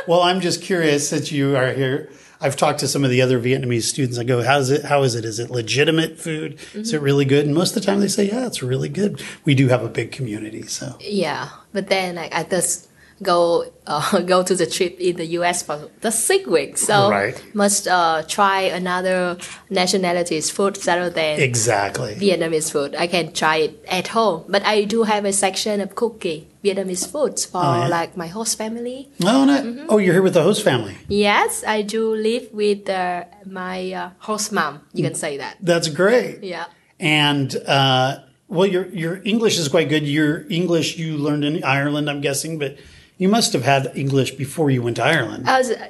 Well, 0.08 0.22
I'm 0.22 0.40
just 0.40 0.62
curious 0.62 1.10
that 1.10 1.32
you 1.32 1.56
are 1.58 1.74
here. 1.74 2.12
I've 2.44 2.58
talked 2.58 2.80
to 2.82 2.88
some 2.90 3.04
of 3.06 3.10
the 3.10 3.22
other 3.22 3.40
Vietnamese 3.40 3.84
students. 3.84 4.20
I 4.20 4.24
go, 4.26 4.44
how's 4.44 4.70
it? 4.70 4.84
How 4.86 5.04
is 5.04 5.16
it? 5.16 5.24
Is 5.24 5.40
it 5.40 5.50
legitimate 5.50 6.20
food? 6.20 6.60
Is 6.74 6.92
it 6.94 7.02
really 7.02 7.24
good? 7.26 7.46
And 7.46 7.56
most 7.56 7.76
of 7.76 7.82
the 7.82 7.86
time 7.86 8.02
they 8.02 8.10
say, 8.10 8.28
yeah, 8.28 8.46
it's 8.46 8.62
really 8.62 8.90
good. 8.90 9.22
We 9.46 9.56
do 9.56 9.70
have 9.70 9.84
a 9.84 9.90
big 9.90 10.12
community. 10.12 10.64
So 10.64 10.98
Yeah, 11.00 11.50
but 11.72 11.88
then 11.88 12.16
like, 12.16 12.34
I 12.36 12.44
just 12.44 12.90
go 13.22 13.72
uh, 13.88 14.20
go 14.34 14.44
to 14.44 14.56
the 14.56 14.66
trip 14.66 15.00
in 15.00 15.16
the 15.16 15.26
U.S. 15.40 15.64
for 15.64 15.90
the 16.02 16.12
six 16.12 16.46
weeks, 16.48 16.82
so 16.82 17.10
Right. 17.10 17.42
must 17.56 17.88
uh, 17.88 18.24
try 18.28 18.62
another 18.64 19.38
nationality's 19.70 20.50
food 20.50 20.78
rather 20.86 21.10
than 21.10 21.40
exactly. 21.40 22.16
Vietnamese 22.16 22.72
food. 22.72 22.96
I 22.96 23.08
can 23.08 23.32
try 23.32 23.58
it 23.58 23.86
at 23.88 24.08
home, 24.10 24.44
but 24.50 24.64
I 24.66 24.84
do 24.84 25.04
have 25.04 25.24
a 25.26 25.32
section 25.34 25.80
of 25.80 25.96
cooking 25.96 26.48
Vietnamese 26.64 27.12
foods 27.12 27.46
for 27.46 27.62
yeah? 27.62 27.88
like 27.88 28.16
my 28.16 28.28
host 28.28 28.58
family. 28.58 29.10
Oh, 29.24 29.44
no. 29.46 29.86
oh, 29.90 29.98
you're 29.98 30.14
here 30.14 30.22
with 30.22 30.34
the 30.34 30.44
host 30.44 30.64
family. 30.64 30.96
Yes, 31.10 31.64
I 31.68 31.82
do 31.82 32.16
live 32.16 32.52
with 32.54 32.90
uh, 32.90 33.26
my 33.46 33.92
uh, 33.92 34.10
host 34.20 34.52
mom. 34.52 34.82
You 34.94 35.04
can 35.04 35.16
say 35.16 35.38
that. 35.38 35.58
That's 35.60 35.90
great. 35.90 36.42
Yeah. 36.44 36.66
And 37.00 37.54
uh, 37.68 38.20
well, 38.48 38.68
your 38.68 38.88
your 38.88 39.22
English 39.26 39.58
is 39.58 39.68
quite 39.68 39.90
good. 39.90 40.08
Your 40.08 40.46
English 40.50 40.98
you 40.98 41.18
learned 41.18 41.44
in 41.44 41.64
Ireland, 41.64 42.10
I'm 42.10 42.22
guessing, 42.22 42.60
but 42.60 42.78
you 43.18 43.28
must 43.28 43.54
have 43.54 43.64
had 43.64 43.92
English 43.96 44.32
before 44.32 44.72
you 44.72 44.82
went 44.82 44.98
to 44.98 45.04
Ireland. 45.04 45.48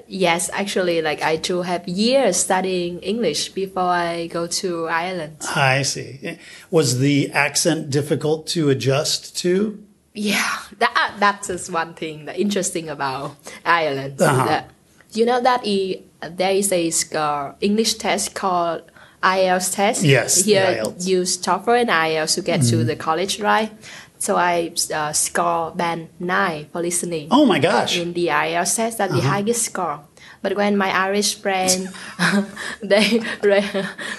Yes, 0.08 0.50
actually, 0.54 1.02
like 1.02 1.22
I 1.22 1.36
do 1.36 1.62
have 1.62 1.88
years 1.88 2.38
studying 2.38 3.00
English 3.00 3.50
before 3.50 3.84
I 3.84 4.28
go 4.28 4.48
to 4.48 4.88
Ireland. 4.88 5.38
I 5.56 5.84
see. 5.84 6.38
Was 6.72 7.00
the 7.00 7.32
accent 7.32 7.90
difficult 7.90 8.48
to 8.48 8.70
adjust 8.70 9.38
to? 9.38 9.84
Yeah, 10.14 10.48
that 10.80 11.16
that 11.20 11.50
is 11.50 11.72
one 11.72 11.94
thing 11.96 12.26
that 12.26 12.38
interesting 12.40 12.90
about 12.90 13.36
Ireland. 13.66 14.22
Uh-huh. 14.22 14.46
That, 14.46 14.70
you 15.14 15.26
know 15.26 15.42
that 15.42 15.62
i- 15.66 16.02
there 16.22 16.52
is 16.54 16.72
a 16.72 16.92
uh, 17.18 17.54
English 17.62 17.96
test 17.96 18.34
called 18.36 18.84
IELTS 19.24 19.74
test. 19.76 20.04
Yes, 20.04 20.46
Here 20.46 20.82
IELTS. 20.84 21.08
use 21.08 21.38
TOEFL 21.38 21.82
and 21.82 21.90
IELTS 21.90 22.36
to 22.36 22.42
get 22.42 22.62
to 22.70 22.84
the 22.84 22.96
college, 22.96 23.40
right? 23.40 23.72
So 24.20 24.36
I 24.38 24.72
uh, 24.94 25.12
score 25.14 25.72
band 25.72 26.10
nine 26.20 26.68
for 26.72 26.82
listening 26.82 27.28
Oh 27.32 27.46
my 27.46 27.60
gosh. 27.60 27.98
in 27.98 28.14
the 28.14 28.28
IELTS 28.28 28.76
test. 28.76 28.98
That's 29.00 29.12
Uh-huh. 29.14 29.22
the 29.22 29.28
highest 29.28 29.64
score. 29.66 30.00
But 30.44 30.58
when 30.58 30.76
my 30.76 30.92
Irish 30.92 31.36
friend, 31.36 31.88
they 32.84 33.24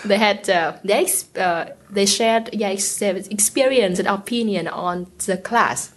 they 0.04 0.18
had 0.18 0.48
uh, 0.48 0.72
they 0.82 1.06
uh, 1.38 1.66
they 1.90 2.06
shared 2.06 2.48
yeah, 2.52 2.70
experience 2.70 3.98
and 3.98 4.08
opinion 4.08 4.66
on 4.66 5.06
the 5.26 5.36
class, 5.36 5.92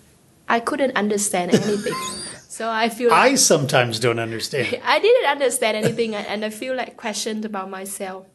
I 0.49 0.59
couldn't 0.59 0.97
understand 0.97 1.55
anything. 1.55 1.95
so 2.49 2.69
I 2.69 2.89
feel 2.89 3.09
like 3.09 3.31
I 3.31 3.35
sometimes 3.35 3.99
don't 3.99 4.19
understand. 4.19 4.79
I 4.83 4.99
didn't 4.99 5.31
understand 5.31 5.77
anything, 5.77 6.13
and 6.13 6.27
and 6.27 6.43
I 6.43 6.49
feel 6.49 6.75
like 6.75 6.97
questioned 6.97 7.45
about 7.45 7.69
myself. 7.69 8.27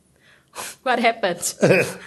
what 0.82 0.98
happened? 0.98 1.54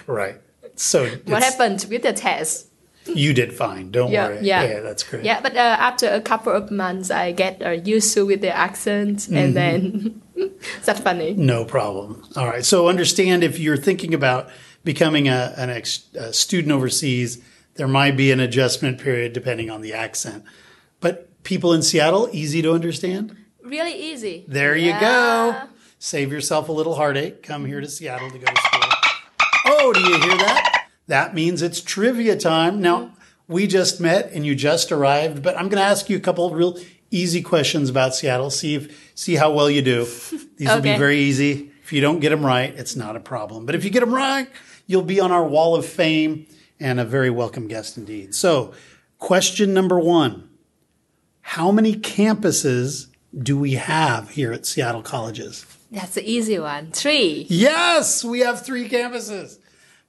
right. 0.08 0.36
So 0.74 1.06
What 1.24 1.42
happened 1.42 1.86
with 1.88 2.02
the 2.02 2.12
test? 2.12 2.66
You 3.14 3.32
did 3.34 3.52
fine. 3.54 3.90
Don't 3.90 4.10
Yeah, 4.10 4.28
worry. 4.28 4.38
yeah. 4.42 4.62
yeah, 4.64 4.80
that's 4.80 5.02
great. 5.02 5.24
Yeah, 5.24 5.40
but 5.40 5.56
uh, 5.56 5.58
after 5.60 6.08
a 6.08 6.20
couple 6.20 6.52
of 6.52 6.70
months, 6.70 7.10
I 7.10 7.32
get 7.32 7.62
uh, 7.62 7.70
used 7.70 8.12
to 8.14 8.26
with 8.26 8.40
the 8.40 8.54
accent, 8.54 9.18
Mm-hmm. 9.18 9.36
and 9.36 9.56
then 9.56 10.22
that's 10.84 11.00
funny. 11.00 11.34
No 11.34 11.64
problem. 11.64 12.22
All 12.36 12.46
right. 12.46 12.64
So 12.64 12.88
understand 12.88 13.42
if 13.44 13.58
you're 13.58 13.76
thinking 13.76 14.14
about 14.14 14.48
becoming 14.84 15.28
a, 15.28 15.52
an 15.56 15.70
ex, 15.70 16.04
a 16.14 16.32
student 16.32 16.72
overseas, 16.72 17.42
there 17.74 17.88
might 17.88 18.16
be 18.16 18.32
an 18.32 18.40
adjustment 18.40 18.98
period 19.00 19.32
depending 19.32 19.70
on 19.70 19.80
the 19.82 19.92
accent. 19.92 20.44
But 21.00 21.42
people 21.42 21.72
in 21.72 21.82
Seattle, 21.82 22.28
easy 22.32 22.62
to 22.62 22.72
understand. 22.72 23.36
Really 23.62 23.94
easy. 23.94 24.44
There 24.48 24.76
you 24.76 24.92
go. 24.98 25.62
Save 25.98 26.30
yourself 26.32 26.68
a 26.68 26.72
little 26.72 26.94
heartache. 26.94 27.42
Come 27.42 27.64
here 27.64 27.80
to 27.80 27.88
Seattle 27.88 28.30
to 28.30 28.38
go 28.38 28.46
to 28.46 28.60
school. 28.62 28.90
Oh, 29.66 29.92
do 29.92 30.00
you 30.00 30.20
hear 30.20 30.36
that? 30.38 30.75
That 31.06 31.34
means 31.34 31.62
it's 31.62 31.80
trivia 31.80 32.36
time. 32.36 32.80
Now, 32.80 33.00
mm-hmm. 33.00 33.52
we 33.52 33.66
just 33.66 34.00
met 34.00 34.32
and 34.32 34.44
you 34.44 34.54
just 34.54 34.90
arrived, 34.92 35.42
but 35.42 35.56
I'm 35.56 35.68
going 35.68 35.82
to 35.82 35.88
ask 35.88 36.08
you 36.08 36.16
a 36.16 36.20
couple 36.20 36.46
of 36.46 36.52
real 36.52 36.78
easy 37.10 37.42
questions 37.42 37.88
about 37.88 38.14
Seattle. 38.14 38.50
See 38.50 38.74
if 38.74 39.12
see 39.14 39.36
how 39.36 39.52
well 39.52 39.70
you 39.70 39.82
do. 39.82 40.04
These 40.56 40.68
will 40.68 40.80
be 40.80 40.96
very 40.96 41.18
easy. 41.18 41.72
If 41.82 41.92
you 41.92 42.00
don't 42.00 42.18
get 42.18 42.30
them 42.30 42.44
right, 42.44 42.74
it's 42.74 42.96
not 42.96 43.14
a 43.14 43.20
problem. 43.20 43.64
But 43.64 43.76
if 43.76 43.84
you 43.84 43.90
get 43.90 44.00
them 44.00 44.12
right, 44.12 44.48
you'll 44.86 45.02
be 45.02 45.20
on 45.20 45.30
our 45.30 45.46
wall 45.46 45.76
of 45.76 45.86
fame 45.86 46.46
and 46.80 46.98
a 46.98 47.04
very 47.04 47.30
welcome 47.30 47.68
guest 47.68 47.96
indeed. 47.96 48.34
So, 48.34 48.74
question 49.18 49.72
number 49.72 49.98
1. 49.98 50.48
How 51.42 51.70
many 51.70 51.94
campuses 51.94 53.06
do 53.36 53.56
we 53.56 53.74
have 53.74 54.30
here 54.30 54.52
at 54.52 54.66
Seattle 54.66 55.02
Colleges? 55.02 55.64
That's 55.92 56.14
the 56.14 56.28
easy 56.28 56.58
one. 56.58 56.90
Three. 56.90 57.46
Yes, 57.48 58.24
we 58.24 58.40
have 58.40 58.66
three 58.66 58.88
campuses. 58.88 59.58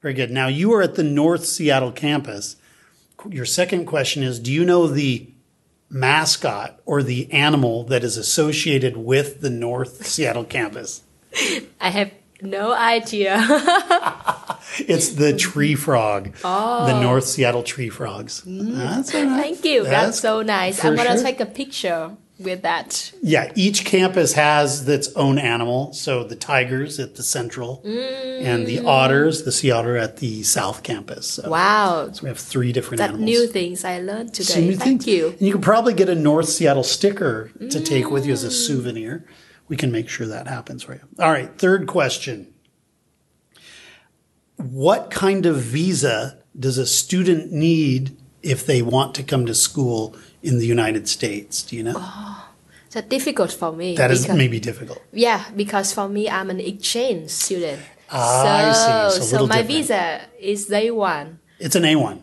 Very 0.08 0.16
good. 0.16 0.32
Now 0.32 0.48
you 0.48 0.72
are 0.72 0.82
at 0.82 0.96
the 0.96 1.04
North 1.04 1.46
Seattle 1.46 1.92
campus. 1.92 2.56
Your 3.30 3.44
second 3.44 3.88
question 3.88 4.24
is 4.24 4.40
Do 4.40 4.54
you 4.54 4.64
know 4.64 4.88
the 4.88 5.30
mascot 5.90 6.80
or 6.86 7.04
the 7.04 7.30
animal 7.34 7.84
that 7.88 8.06
is 8.06 8.16
associated 8.16 8.96
with 8.96 9.42
the 9.42 9.50
North 9.50 10.06
Seattle 10.08 10.46
campus? 10.46 11.04
I 11.82 11.90
have 11.90 12.12
no 12.42 12.72
idea. 12.72 13.36
It's 14.80 15.10
the 15.10 15.36
tree 15.36 15.76
frog, 15.76 16.36
Oh. 16.44 16.86
the 16.88 17.02
North 17.02 17.24
Seattle 17.26 17.64
tree 17.64 17.90
frogs. 17.90 18.44
Mm. 18.46 18.76
That's 18.78 19.16
all 19.16 19.24
right. 19.26 19.42
Thank 19.42 19.66
you. 19.66 19.84
That's, 19.84 19.92
That's 19.92 20.20
so 20.20 20.42
nice. 20.42 20.84
I'm 20.86 20.96
gonna 20.96 21.16
sure. 21.16 21.24
take 21.24 21.40
a 21.40 21.46
picture 21.46 22.16
with 22.40 22.62
that. 22.62 23.12
Yeah, 23.22 23.52
each 23.56 23.86
campus 23.86 24.34
has 24.34 24.88
its 24.88 25.14
own 25.16 25.40
animal. 25.40 25.94
So 25.94 26.24
the 26.24 26.36
tigers 26.36 27.00
at 27.00 27.16
the 27.16 27.24
central, 27.24 27.82
and 27.84 28.68
the 28.68 28.78
mm. 28.78 28.88
otters, 28.88 29.44
the 29.44 29.52
sea 29.52 29.72
otter 29.72 29.98
at 29.98 30.18
the 30.18 30.44
south 30.44 30.84
campus. 30.84 31.28
So, 31.28 31.50
Wow. 31.50 32.12
so 32.12 32.24
we 32.24 32.30
have 32.30 32.38
three 32.40 32.72
different 32.72 33.00
That 33.00 33.10
animals. 33.10 33.26
new 33.26 33.48
things 33.48 33.84
I 33.84 34.00
learned 34.00 34.34
today. 34.34 34.62
New 34.62 34.76
Thank 34.76 35.04
things. 35.04 35.08
you. 35.08 35.30
And 35.30 35.42
you 35.42 35.52
can 35.52 35.62
probably 35.62 35.94
get 35.94 36.10
a 36.10 36.16
North 36.16 36.50
Seattle 36.50 36.84
sticker 36.84 37.52
to 37.70 37.80
take 37.82 38.12
with 38.12 38.26
you 38.26 38.34
as 38.34 38.44
a 38.44 38.50
mm. 38.50 38.68
souvenir. 38.68 39.26
We 39.68 39.76
can 39.76 39.92
make 39.92 40.08
sure 40.08 40.28
that 40.28 40.48
happens 40.48 40.84
for 40.84 40.94
you. 40.94 41.02
All 41.20 41.32
right, 41.32 41.58
third 41.58 41.88
question. 41.88 42.54
What 44.56 45.12
kind 45.12 45.46
of 45.46 45.58
visa 45.58 46.40
does 46.58 46.78
a 46.78 46.88
student 46.88 47.52
need 47.52 48.18
if 48.42 48.66
they 48.66 48.82
want 48.82 49.14
to 49.16 49.24
come 49.24 49.46
to 49.46 49.54
school 49.54 50.16
in 50.48 50.58
the 50.62 50.66
United 50.78 51.06
States? 51.08 51.54
Do 51.68 51.76
you 51.78 51.84
know? 51.88 51.98
Oh, 51.98 52.50
that's 52.92 53.08
difficult 53.18 53.52
for 53.52 53.72
me. 53.82 53.96
that 54.02 54.12
is 54.12 54.22
because- 54.24 54.38
maybe 54.38 54.60
difficult. 54.60 55.00
Yeah, 55.12 55.42
because 55.56 55.94
for 55.98 56.08
me, 56.16 56.24
I'm 56.38 56.50
an 56.50 56.60
exchange 56.60 57.30
student. 57.46 57.80
Ah. 58.10 59.10
So 59.14 59.22
so 59.22 59.38
my 59.48 59.62
different. 59.62 59.68
visa 59.68 60.02
is 60.40 60.60
J1. 60.70 61.26
It's 61.60 61.76
an 61.76 61.84
A1. 61.84 62.16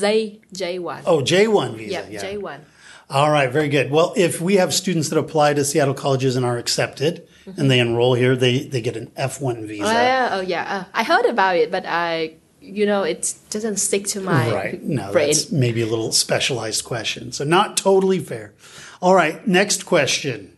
J, 0.00 0.40
J1. 0.54 1.02
Oh, 1.06 1.20
J1 1.22 1.76
visa. 1.76 1.92
yeah, 1.92 2.04
Yeah. 2.10 2.22
J1. 2.24 2.58
All 3.08 3.30
right, 3.30 3.50
very 3.50 3.68
good. 3.68 3.90
Well, 3.90 4.12
if 4.16 4.40
we 4.40 4.54
have 4.62 4.72
students 4.72 5.08
that 5.10 5.18
apply 5.18 5.54
to 5.54 5.64
Seattle 5.64 5.94
colleges 5.94 6.36
and 6.36 6.44
are 6.46 6.58
accepted 6.58 7.26
and 7.56 7.68
they 7.70 7.80
enroll 7.80 8.14
here, 8.14 8.36
they, 8.36 8.54
they 8.72 8.80
get 8.80 8.96
an 8.96 9.08
F1 9.18 9.66
visa. 9.66 9.82
Oh, 9.84 9.90
yeah, 9.90 10.28
oh, 10.36 10.40
yeah. 10.42 10.64
Uh, 10.76 10.84
I 10.94 11.02
heard 11.02 11.26
about 11.26 11.56
it, 11.56 11.70
but 11.72 11.84
I, 11.86 12.34
you 12.60 12.86
know, 12.86 13.02
it 13.02 13.34
doesn't 13.50 13.76
stick 13.78 14.06
to 14.08 14.20
my 14.20 14.52
Right. 14.52 14.82
No, 14.82 15.12
brain. 15.12 15.28
that's 15.28 15.50
maybe 15.50 15.80
a 15.82 15.86
little 15.86 16.12
specialized 16.12 16.84
question. 16.84 17.32
So 17.32 17.44
not 17.44 17.76
totally 17.76 18.18
fair. 18.18 18.52
All 19.00 19.14
right. 19.14 19.46
Next 19.46 19.86
question. 19.86 20.56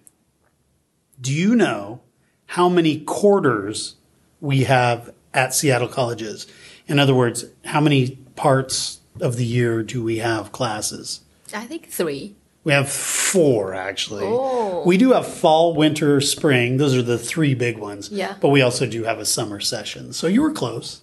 Do 1.21 1.33
you 1.33 1.55
know 1.55 2.01
how 2.47 2.69
many 2.69 2.99
quarters 3.01 3.95
we 4.41 4.65
have 4.65 5.13
at 5.33 5.55
Seattle 5.55 5.89
colleges? 5.89 6.47
In 6.89 6.99
other 6.99 7.15
words, 7.15 7.45
how 7.67 7.81
many 7.81 8.17
parts 8.37 9.01
of 9.21 9.37
the 9.37 9.45
year 9.45 9.83
do 9.83 10.03
we 10.03 10.19
have 10.19 10.51
classes? 10.53 11.21
I 11.55 11.67
think 11.67 11.89
three. 11.89 12.35
We 12.65 12.73
have 12.73 12.89
four 12.91 13.75
actually. 13.75 14.25
Oh. 14.25 14.83
We 14.87 14.97
do 14.97 15.13
have 15.13 15.27
fall, 15.27 15.75
winter, 15.75 16.21
spring. 16.21 16.77
Those 16.77 16.95
are 16.95 17.03
the 17.03 17.19
three 17.19 17.55
big 17.55 17.77
ones. 17.79 18.09
Yeah. 18.11 18.37
But 18.41 18.51
we 18.51 18.63
also 18.63 18.87
do 18.87 19.03
have 19.05 19.19
a 19.19 19.25
summer 19.25 19.59
session. 19.61 20.13
So 20.13 20.27
you 20.29 20.43
were 20.43 20.53
close. 20.53 21.01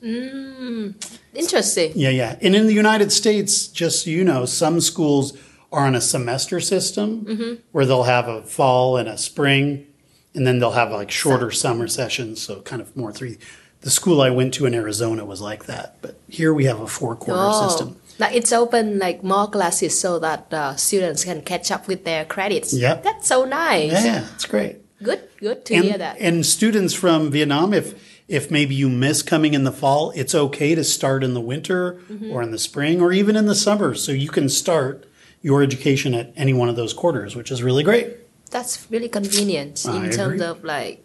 Interesting. 1.33 1.91
Yeah, 1.95 2.09
yeah. 2.09 2.37
And 2.41 2.55
in 2.55 2.67
the 2.67 2.73
United 2.73 3.11
States, 3.11 3.67
just 3.67 4.03
so 4.05 4.09
you 4.09 4.23
know, 4.23 4.45
some 4.45 4.79
schools 4.81 5.37
are 5.71 5.85
on 5.85 5.95
a 5.95 6.01
semester 6.01 6.59
system 6.59 7.25
Mm-hmm. 7.25 7.53
where 7.71 7.85
they'll 7.85 8.03
have 8.03 8.27
a 8.27 8.41
fall 8.43 8.97
and 8.97 9.07
a 9.07 9.17
spring, 9.17 9.85
and 10.33 10.47
then 10.47 10.59
they'll 10.59 10.71
have 10.71 10.91
like 10.91 11.11
shorter 11.11 11.51
summer 11.51 11.87
sessions. 11.87 12.41
So 12.41 12.61
kind 12.61 12.81
of 12.81 12.95
more 12.95 13.11
three. 13.11 13.37
The 13.81 13.89
school 13.89 14.21
I 14.21 14.29
went 14.29 14.53
to 14.55 14.65
in 14.65 14.73
Arizona 14.73 15.23
was 15.25 15.39
like 15.41 15.65
that, 15.65 15.97
but 16.01 16.19
here 16.27 16.53
we 16.53 16.65
have 16.65 16.79
a 16.81 16.87
four 16.87 17.15
quarter 17.15 17.39
Oh, 17.43 17.67
system. 17.69 17.97
Like 18.19 18.36
it's 18.36 18.51
open 18.53 18.99
like 18.99 19.23
more 19.23 19.47
classes 19.49 19.99
so 19.99 20.19
that 20.19 20.53
uh, 20.53 20.75
students 20.75 21.23
can 21.23 21.41
catch 21.41 21.71
up 21.71 21.88
with 21.88 22.03
their 22.05 22.25
credits. 22.25 22.73
Yeah, 22.73 22.95
That's 22.95 23.27
so 23.27 23.45
nice. 23.45 23.91
Yeah, 23.93 24.05
yeah, 24.05 24.27
it's 24.36 24.45
great. 24.45 24.77
Good, 25.01 25.21
good 25.39 25.63
to 25.65 25.73
and, 25.75 25.84
hear 25.86 25.97
that. 25.97 26.17
and 26.19 26.45
students 26.45 26.93
from 26.93 27.32
Vietnam, 27.32 27.73
if 27.73 27.95
if 28.27 28.51
maybe 28.51 28.75
you 28.75 28.89
miss 28.89 29.23
coming 29.23 29.53
in 29.55 29.63
the 29.63 29.71
fall, 29.71 30.12
it's 30.15 30.36
okay 30.36 30.75
to 30.75 30.84
start 30.84 31.23
in 31.23 31.34
the 31.34 31.41
winter 31.41 31.93
Mm-hmm. 32.12 32.32
or 32.32 32.43
in 32.43 32.51
the 32.51 32.60
spring 32.60 33.01
or 33.01 33.12
even 33.13 33.36
in 33.36 33.45
the 33.47 33.55
summer. 33.55 33.95
So 33.95 34.12
you 34.12 34.29
can 34.29 34.49
start 34.49 35.05
your 35.41 35.63
education 35.63 36.13
at 36.13 36.32
any 36.36 36.53
one 36.53 36.69
of 36.69 36.75
those 36.75 36.93
quarters, 36.93 37.36
which 37.36 37.49
is 37.49 37.63
really 37.63 37.82
great. 37.84 38.08
That's 38.51 38.86
really 38.91 39.08
convenient 39.10 39.86
I 39.88 40.05
in 40.05 40.12
terms 40.12 40.41
of 40.41 40.63
like 40.63 41.03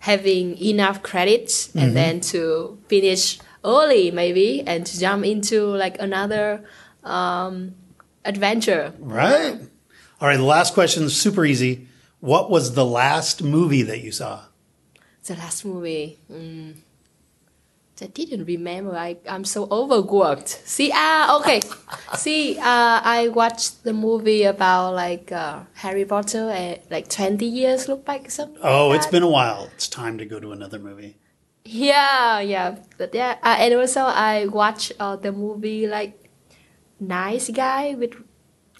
having 0.00 0.58
enough 0.58 1.02
credits 1.02 1.68
Mm-hmm. 1.68 1.78
and 1.78 1.96
then 1.96 2.20
to 2.32 2.78
finish 2.88 3.38
early 3.64 4.10
maybe 4.10 4.62
and 4.66 4.86
to 4.86 4.98
jump 4.98 5.24
into 5.24 5.66
like 5.66 6.00
another 6.00 6.64
um, 7.04 7.74
adventure. 8.24 8.92
Right. 8.98 9.58
All 10.20 10.28
right. 10.28 10.36
The 10.36 10.42
last 10.42 10.74
question 10.74 11.04
is 11.04 11.16
super 11.16 11.44
easy. 11.44 11.88
What 12.20 12.50
was 12.50 12.74
the 12.74 12.84
last 12.84 13.42
movie 13.42 13.82
that 13.82 14.00
you 14.00 14.12
saw? 14.12 14.44
The 15.24 15.34
last 15.34 15.64
movie. 15.64 16.18
Mm, 16.30 16.76
I 18.00 18.06
didn't 18.06 18.44
remember. 18.44 18.96
I, 18.96 19.16
I'm 19.28 19.44
so 19.44 19.68
overworked. 19.70 20.48
See, 20.48 20.90
ah, 20.92 21.38
okay. 21.38 21.60
See, 22.16 22.58
uh, 22.58 23.00
I 23.04 23.28
watched 23.28 23.84
the 23.84 23.92
movie 23.92 24.44
about 24.44 24.94
like 24.94 25.30
uh, 25.30 25.60
Harry 25.74 26.04
Potter 26.04 26.50
and 26.50 26.80
like 26.90 27.08
20 27.08 27.44
years 27.46 27.88
look 27.88 28.04
back 28.04 28.30
something. 28.30 28.60
Oh, 28.62 28.88
like 28.88 28.98
it's 28.98 29.06
been 29.06 29.22
a 29.22 29.28
while. 29.28 29.68
It's 29.74 29.88
time 29.88 30.18
to 30.18 30.24
go 30.24 30.40
to 30.40 30.52
another 30.52 30.78
movie. 30.78 31.16
Yeah, 31.64 32.40
yeah, 32.40 32.76
but 32.98 33.14
yeah, 33.14 33.38
uh, 33.42 33.56
and 33.58 33.74
also 33.74 34.00
I 34.02 34.46
watched 34.46 34.92
uh, 34.98 35.16
the 35.16 35.30
movie 35.32 35.86
like 35.86 36.28
Nice 36.98 37.50
Guy 37.50 37.94
with 37.94 38.14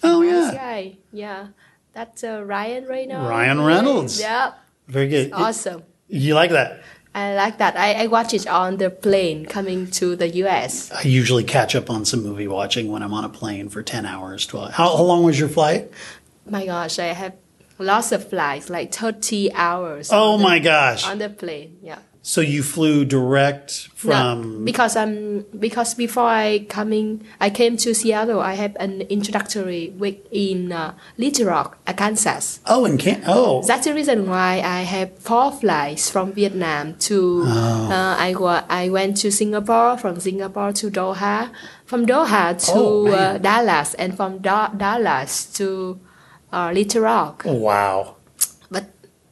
Oh, 0.03 0.21
Nice 0.21 0.53
yeah. 0.53 0.53
Guy. 0.53 0.97
Yeah, 1.13 1.47
that's 1.93 2.23
uh, 2.25 2.43
Ryan 2.43 2.85
Reynolds. 2.87 3.29
Ryan 3.29 3.61
Reynolds. 3.61 4.19
Yeah, 4.19 4.53
Very 4.87 5.07
good. 5.07 5.31
awesome. 5.31 5.83
You 6.09 6.35
like 6.35 6.51
that? 6.51 6.83
I 7.15 7.35
like 7.35 7.59
that. 7.59 7.77
I, 7.77 8.03
I 8.03 8.07
watched 8.07 8.33
it 8.33 8.47
on 8.47 8.77
the 8.77 8.89
plane 8.89 9.45
coming 9.45 9.89
to 9.91 10.15
the 10.17 10.27
U.S. 10.43 10.91
I 10.91 11.03
usually 11.03 11.43
catch 11.45 11.75
up 11.75 11.89
on 11.89 12.03
some 12.05 12.21
movie 12.23 12.47
watching 12.47 12.91
when 12.91 13.01
I'm 13.03 13.13
on 13.13 13.23
a 13.23 13.29
plane 13.29 13.69
for 13.69 13.81
10 13.83 14.05
hours, 14.05 14.45
12. 14.47 14.73
How, 14.73 14.97
how 14.97 15.03
long 15.03 15.23
was 15.23 15.39
your 15.39 15.47
flight? 15.47 15.91
My 16.49 16.65
gosh, 16.65 16.97
I 16.99 17.05
have 17.13 17.35
lots 17.79 18.11
of 18.11 18.27
flights, 18.27 18.69
like 18.69 18.91
30 18.93 19.53
hours. 19.53 20.09
Oh 20.11 20.33
on 20.33 20.39
the- 20.39 20.43
my 20.43 20.59
gosh. 20.59 21.07
On 21.07 21.17
the 21.19 21.29
plane, 21.29 21.77
yeah. 21.81 21.99
So 22.25 22.39
you 22.39 22.63
flew 22.63 23.03
direct 23.03 23.89
No, 24.05 24.11
from. 24.15 24.63
because 24.63 24.95
um 24.95 25.43
because 25.59 25.93
before 25.93 26.23
I 26.23 26.65
coming 26.69 27.21
I 27.41 27.49
came 27.49 27.75
to 27.83 27.93
Seattle 27.93 28.39
I 28.39 28.53
had 28.53 28.77
an 28.79 29.01
introductory 29.11 29.91
week 29.99 30.25
in 30.31 30.71
uh, 30.71 30.93
Little 31.17 31.47
Rock, 31.47 31.77
Arkansas. 31.85 32.59
oh, 32.65 32.85
in 32.85 32.97
Can. 32.97 33.23
Oh. 33.27 33.61
That's 33.67 33.83
the 33.85 33.93
reason 33.93 34.29
why 34.29 34.61
I 34.63 34.83
have 34.87 35.19
four 35.19 35.51
flights 35.51 36.09
from 36.09 36.31
Vietnam 36.31 36.95
to 37.11 37.43
Oh. 37.45 37.91
uh, 37.91 38.15
I 38.17 38.33
wa- 38.39 38.63
I 38.69 38.87
went 38.87 39.17
to 39.17 39.29
Singapore 39.29 39.97
from 39.97 40.17
Singapore 40.21 40.71
to 40.79 40.89
Doha, 40.89 41.51
from 41.85 42.05
Doha 42.05 42.55
to 42.67 42.71
Oh, 42.73 43.07
uh. 43.11 43.37
Dallas 43.37 43.95
and 43.95 44.15
from 44.15 44.37
Da- 44.39 44.69
Dallas 44.71 45.45
to 45.59 45.99
uh, 46.53 46.71
Little 46.73 47.01
Rock. 47.03 47.43
wow. 47.45 48.15
But 48.71 48.85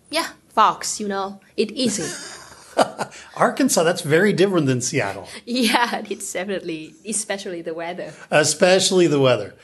yeah, 0.09 0.35
Fox, 0.49 0.99
you 0.99 1.07
know, 1.07 1.39
it 1.55 1.71
easy. 1.71 2.03
Arkansas, 3.35 3.83
that's 3.83 4.01
very 4.01 4.33
different 4.33 4.67
than 4.67 4.81
Seattle, 4.81 5.27
yeah, 5.45 6.03
it's 6.09 6.31
definitely 6.31 6.93
especially 7.07 7.61
the 7.61 7.73
weather. 7.73 8.13
especially 8.29 9.07
the 9.07 9.19
weather. 9.19 9.55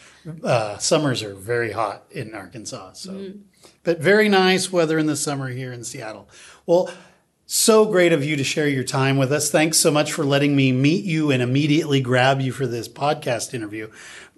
Uh, 0.43 0.78
summers 0.78 1.24
are 1.24 1.34
very 1.34 1.72
hot 1.72 2.04
in 2.12 2.36
Arkansas. 2.36 2.93
So, 2.93 3.32
but 3.84 4.00
very 4.00 4.28
nice 4.28 4.72
weather 4.72 4.98
in 4.98 5.06
the 5.06 5.15
summer 5.15 5.48
here 5.48 5.72
in 5.72 5.86
Seattle. 5.86 6.28
Well, 6.65 6.89
so 7.46 7.86
great 7.86 8.12
of 8.12 8.26
you 8.26 8.36
to 8.36 8.43
share 8.43 8.67
your 8.67 8.84
time 8.84 9.17
with 9.17 9.32
us. 9.32 9.50
Thanks 9.50 9.78
so 9.78 9.89
much 9.89 10.12
for 10.12 10.26
letting 10.26 10.54
me 10.54 10.74
meet 10.74 11.06
you 11.06 11.32
and 11.32 11.41
immediately 11.41 12.02
grab 12.02 12.41
you 12.41 12.52
for 12.52 12.67
this 12.67 12.89
podcast 12.89 13.54
interview. 13.54 13.89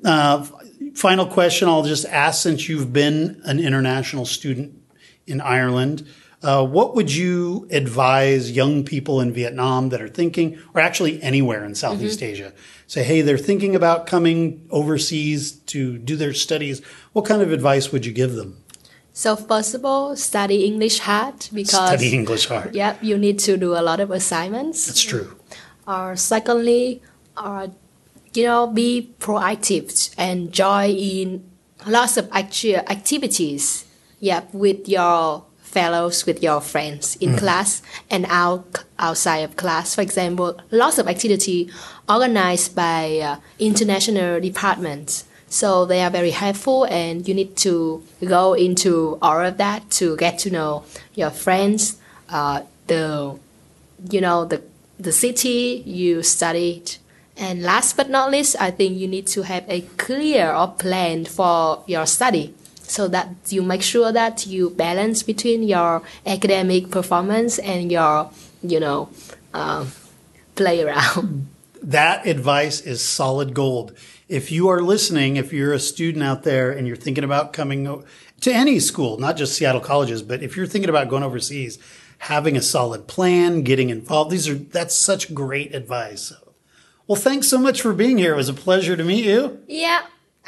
Uh, 0.06 0.46
final 0.94 1.26
question 1.26 1.68
I'll 1.68 1.84
just 1.84 2.06
ask 2.06 2.44
since 2.44 2.70
you've 2.70 2.94
been 2.94 3.42
an 3.46 3.60
international 3.60 4.26
student 4.26 4.80
in 5.26 5.42
Ireland. 5.42 6.08
Uh, 6.42 6.66
what 6.66 6.96
would 6.96 7.14
you 7.14 7.68
advise 7.70 8.52
young 8.52 8.84
people 8.86 9.20
in 9.20 9.34
Vietnam 9.34 9.90
that 9.90 10.02
are 10.02 10.08
thinking, 10.08 10.58
or 10.74 10.80
actually 10.80 11.22
anywhere 11.22 11.66
in 11.66 11.76
Southeast 11.76 12.24
Asia? 12.24 12.54
Say, 12.88 13.04
hey, 13.04 13.22
they're 13.22 13.38
thinking 13.38 13.76
about 13.76 14.08
coming 14.08 14.66
overseas 14.70 15.52
to 15.52 15.98
do 15.98 16.16
their 16.16 16.34
studies. 16.34 16.82
What 17.12 17.26
kind 17.26 17.42
of 17.42 17.52
advice 17.52 17.92
would 17.92 18.06
you 18.06 18.14
give 18.14 18.34
them? 18.34 18.64
So 19.12 19.36
first 19.36 19.76
of 19.76 19.84
all, 19.84 20.16
study 20.16 20.64
English 20.66 21.00
hard 21.00 21.50
because 21.54 21.72
Study 21.72 22.14
English 22.14 22.48
hard. 22.48 22.74
Yep, 22.74 23.04
you 23.04 23.18
need 23.18 23.38
to 23.40 23.58
do 23.58 23.76
a 23.76 23.84
lot 23.84 24.00
of 24.00 24.12
assignments. 24.12 24.88
That's 24.88 25.02
true. 25.02 25.36
Or 25.86 26.16
secondly, 26.16 27.02
uh, 27.36 27.68
you 28.34 28.44
know, 28.44 28.68
be 28.68 29.14
proactive 29.20 30.16
and 30.18 30.54
join 30.54 30.92
in 30.92 31.44
lots 31.86 32.16
of 32.16 32.30
actu- 32.32 32.76
activities. 32.76 33.84
Yep, 34.22 34.54
with 34.54 34.88
your 34.88 35.44
fellows, 35.70 36.26
with 36.26 36.42
your 36.44 36.62
friends 36.62 37.16
in 37.18 37.38
class 37.38 37.82
and 38.10 38.26
out 38.30 38.84
outside 38.98 39.40
of 39.40 39.56
class. 39.56 39.96
For 39.96 40.02
example, 40.02 40.60
lots 40.72 40.98
of 40.98 41.08
activity 41.08 41.70
organized 42.08 42.76
by 42.76 43.20
uh, 43.20 43.36
international 43.60 44.40
departments. 44.40 45.26
So 45.48 45.86
they 45.86 46.02
are 46.04 46.12
very 46.12 46.32
helpful, 46.32 46.86
and 46.86 47.28
you 47.28 47.34
need 47.34 47.56
to 47.58 48.04
go 48.24 48.54
into 48.54 49.18
all 49.22 49.42
of 49.44 49.58
that 49.58 49.90
to 49.92 50.16
get 50.18 50.38
to 50.40 50.52
know 50.52 50.84
your 51.16 51.32
friends, 51.32 51.98
uh, 52.30 52.62
the 52.88 53.40
you 54.10 54.22
know 54.22 54.46
the 54.46 54.62
the 55.00 55.12
city 55.12 55.82
you 55.86 56.22
studied 56.24 56.98
and 57.38 57.64
last 57.64 57.96
but 57.96 58.10
not 58.10 58.32
least 58.32 58.56
i 58.60 58.70
think 58.70 58.98
you 58.98 59.08
need 59.08 59.28
to 59.28 59.44
have 59.44 59.64
a 59.70 59.82
clear 59.98 60.54
or 60.54 60.68
plan 60.68 61.26
for 61.26 61.84
your 61.88 62.06
study 62.06 62.54
so 62.90 63.08
that 63.08 63.30
you 63.50 63.62
make 63.62 63.82
sure 63.82 64.12
that 64.12 64.48
you 64.48 64.72
balance 64.72 65.24
between 65.24 65.64
your 65.64 66.02
academic 66.26 66.90
performance 66.90 67.60
and 67.60 67.92
your, 67.92 68.32
you 68.64 68.80
know, 68.80 69.10
uh, 69.54 69.86
play 70.56 70.84
around. 70.84 71.48
That 71.82 72.28
advice 72.28 72.82
is 72.82 73.02
solid 73.02 73.54
gold. 73.54 73.94
If 74.28 74.52
you 74.52 74.68
are 74.68 74.82
listening, 74.82 75.38
if 75.38 75.54
you're 75.54 75.72
a 75.72 75.80
student 75.80 76.26
out 76.26 76.44
there 76.44 76.72
and 76.72 76.86
you're 76.86 76.98
thinking 76.98 77.24
about 77.24 77.54
coming 77.54 78.04
to 78.42 78.54
any 78.54 78.80
school, 78.80 79.18
not 79.18 79.38
just 79.38 79.56
Seattle 79.56 79.80
colleges, 79.80 80.22
but 80.22 80.44
if 80.44 80.58
you're 80.58 80.68
thinking 80.68 80.90
about 80.90 81.08
going 81.08 81.24
overseas, 81.24 81.80
having 82.18 82.58
a 82.58 82.62
solid 82.62 83.08
plan, 83.08 83.64
getting 83.64 83.90
involved, 83.90 84.30
these 84.30 84.50
are 84.50 84.56
that's 84.56 84.94
such 84.94 85.34
great 85.34 85.74
advice. 85.74 86.34
Well, 87.08 87.20
thanks 87.20 87.48
so 87.48 87.58
much 87.58 87.82
for 87.82 87.94
being 87.94 88.18
here. 88.18 88.34
It 88.34 88.38
was 88.38 88.50
a 88.50 88.54
pleasure 88.54 88.98
to 88.98 89.04
meet 89.04 89.24
you. 89.24 89.64
Yeah, 89.68 90.02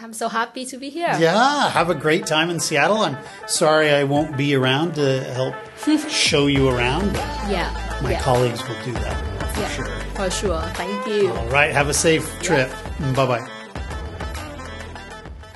I'm 0.03 0.13
so 0.13 0.29
happy 0.29 0.65
to 0.65 0.77
be 0.77 0.89
here. 0.89 1.15
Yeah, 1.19 1.69
have 1.69 1.89
a 1.89 1.95
great 1.95 2.25
time 2.25 2.49
in 2.49 2.59
Seattle. 2.59 2.97
I'm 2.97 3.17
sorry 3.47 3.91
I 3.91 4.03
won't 4.03 4.35
be 4.35 4.55
around 4.55 4.95
to 4.95 5.23
help 5.23 5.55
show 6.09 6.47
you 6.47 6.69
around. 6.69 7.13
Yeah. 7.49 7.99
My 8.01 8.11
yeah. 8.11 8.21
colleagues 8.21 8.67
will 8.67 8.83
do 8.83 8.93
that 8.93 9.53
for 9.53 9.59
yeah, 9.59 9.69
sure. 9.69 9.85
For 10.15 10.29
sure. 10.31 10.61
Thank 10.73 11.07
you. 11.07 11.31
All 11.31 11.47
right, 11.49 11.71
have 11.71 11.87
a 11.87 11.93
safe 11.93 12.41
trip. 12.41 12.71
Bye 13.15 13.25
bye. 13.27 13.60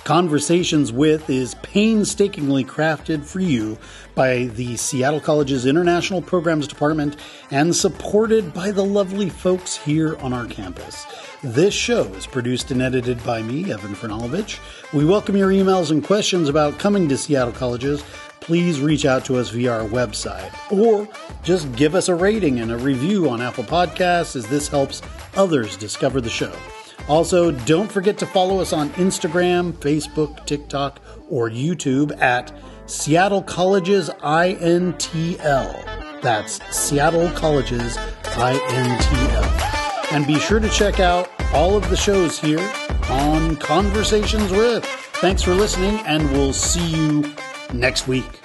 Conversations 0.05 0.91
with 0.91 1.31
is 1.31 1.55
painstakingly 1.63 2.63
crafted 2.63 3.25
for 3.25 3.39
you 3.39 3.75
by 4.13 4.43
the 4.53 4.77
Seattle 4.77 5.19
College's 5.19 5.65
International 5.65 6.21
Programs 6.21 6.67
Department 6.67 7.17
and 7.49 7.75
supported 7.75 8.53
by 8.53 8.69
the 8.69 8.85
lovely 8.85 9.29
folks 9.29 9.75
here 9.75 10.15
on 10.17 10.31
our 10.31 10.45
campus. 10.45 11.07
This 11.41 11.73
show 11.73 12.03
is 12.13 12.27
produced 12.27 12.69
and 12.69 12.83
edited 12.83 13.23
by 13.23 13.41
me, 13.41 13.71
Evan 13.71 13.95
Franulovich. 13.95 14.59
We 14.93 15.05
welcome 15.05 15.35
your 15.35 15.49
emails 15.49 15.89
and 15.89 16.03
questions 16.03 16.49
about 16.49 16.77
coming 16.77 17.09
to 17.09 17.17
Seattle 17.17 17.51
Colleges. 17.51 18.03
Please 18.41 18.81
reach 18.81 19.05
out 19.05 19.25
to 19.25 19.37
us 19.37 19.49
via 19.49 19.71
our 19.71 19.89
website 19.89 20.53
or 20.71 21.09
just 21.41 21.71
give 21.75 21.95
us 21.95 22.09
a 22.09 22.15
rating 22.15 22.59
and 22.59 22.71
a 22.71 22.77
review 22.77 23.27
on 23.27 23.41
Apple 23.41 23.63
Podcasts 23.63 24.35
as 24.35 24.45
this 24.45 24.67
helps 24.67 25.01
others 25.35 25.75
discover 25.75 26.21
the 26.21 26.29
show. 26.29 26.53
Also, 27.07 27.51
don't 27.51 27.91
forget 27.91 28.17
to 28.17 28.25
follow 28.25 28.59
us 28.59 28.73
on 28.73 28.89
Instagram, 28.91 29.73
Facebook, 29.73 30.45
TikTok, 30.45 30.99
or 31.29 31.49
YouTube 31.49 32.19
at 32.19 32.51
Seattle 32.87 33.43
Colleges 33.43 34.09
INTL. 34.21 36.21
That's 36.21 36.75
Seattle 36.75 37.29
Colleges 37.31 37.97
INTL. 38.23 40.11
And 40.11 40.25
be 40.25 40.39
sure 40.39 40.59
to 40.59 40.69
check 40.69 40.99
out 40.99 41.29
all 41.53 41.77
of 41.77 41.89
the 41.89 41.97
shows 41.97 42.39
here 42.39 42.59
on 43.09 43.55
Conversations 43.57 44.51
with. 44.51 44.85
Thanks 44.85 45.41
for 45.41 45.53
listening, 45.53 45.99
and 46.05 46.31
we'll 46.31 46.53
see 46.53 46.85
you 46.85 47.33
next 47.73 48.07
week. 48.07 48.44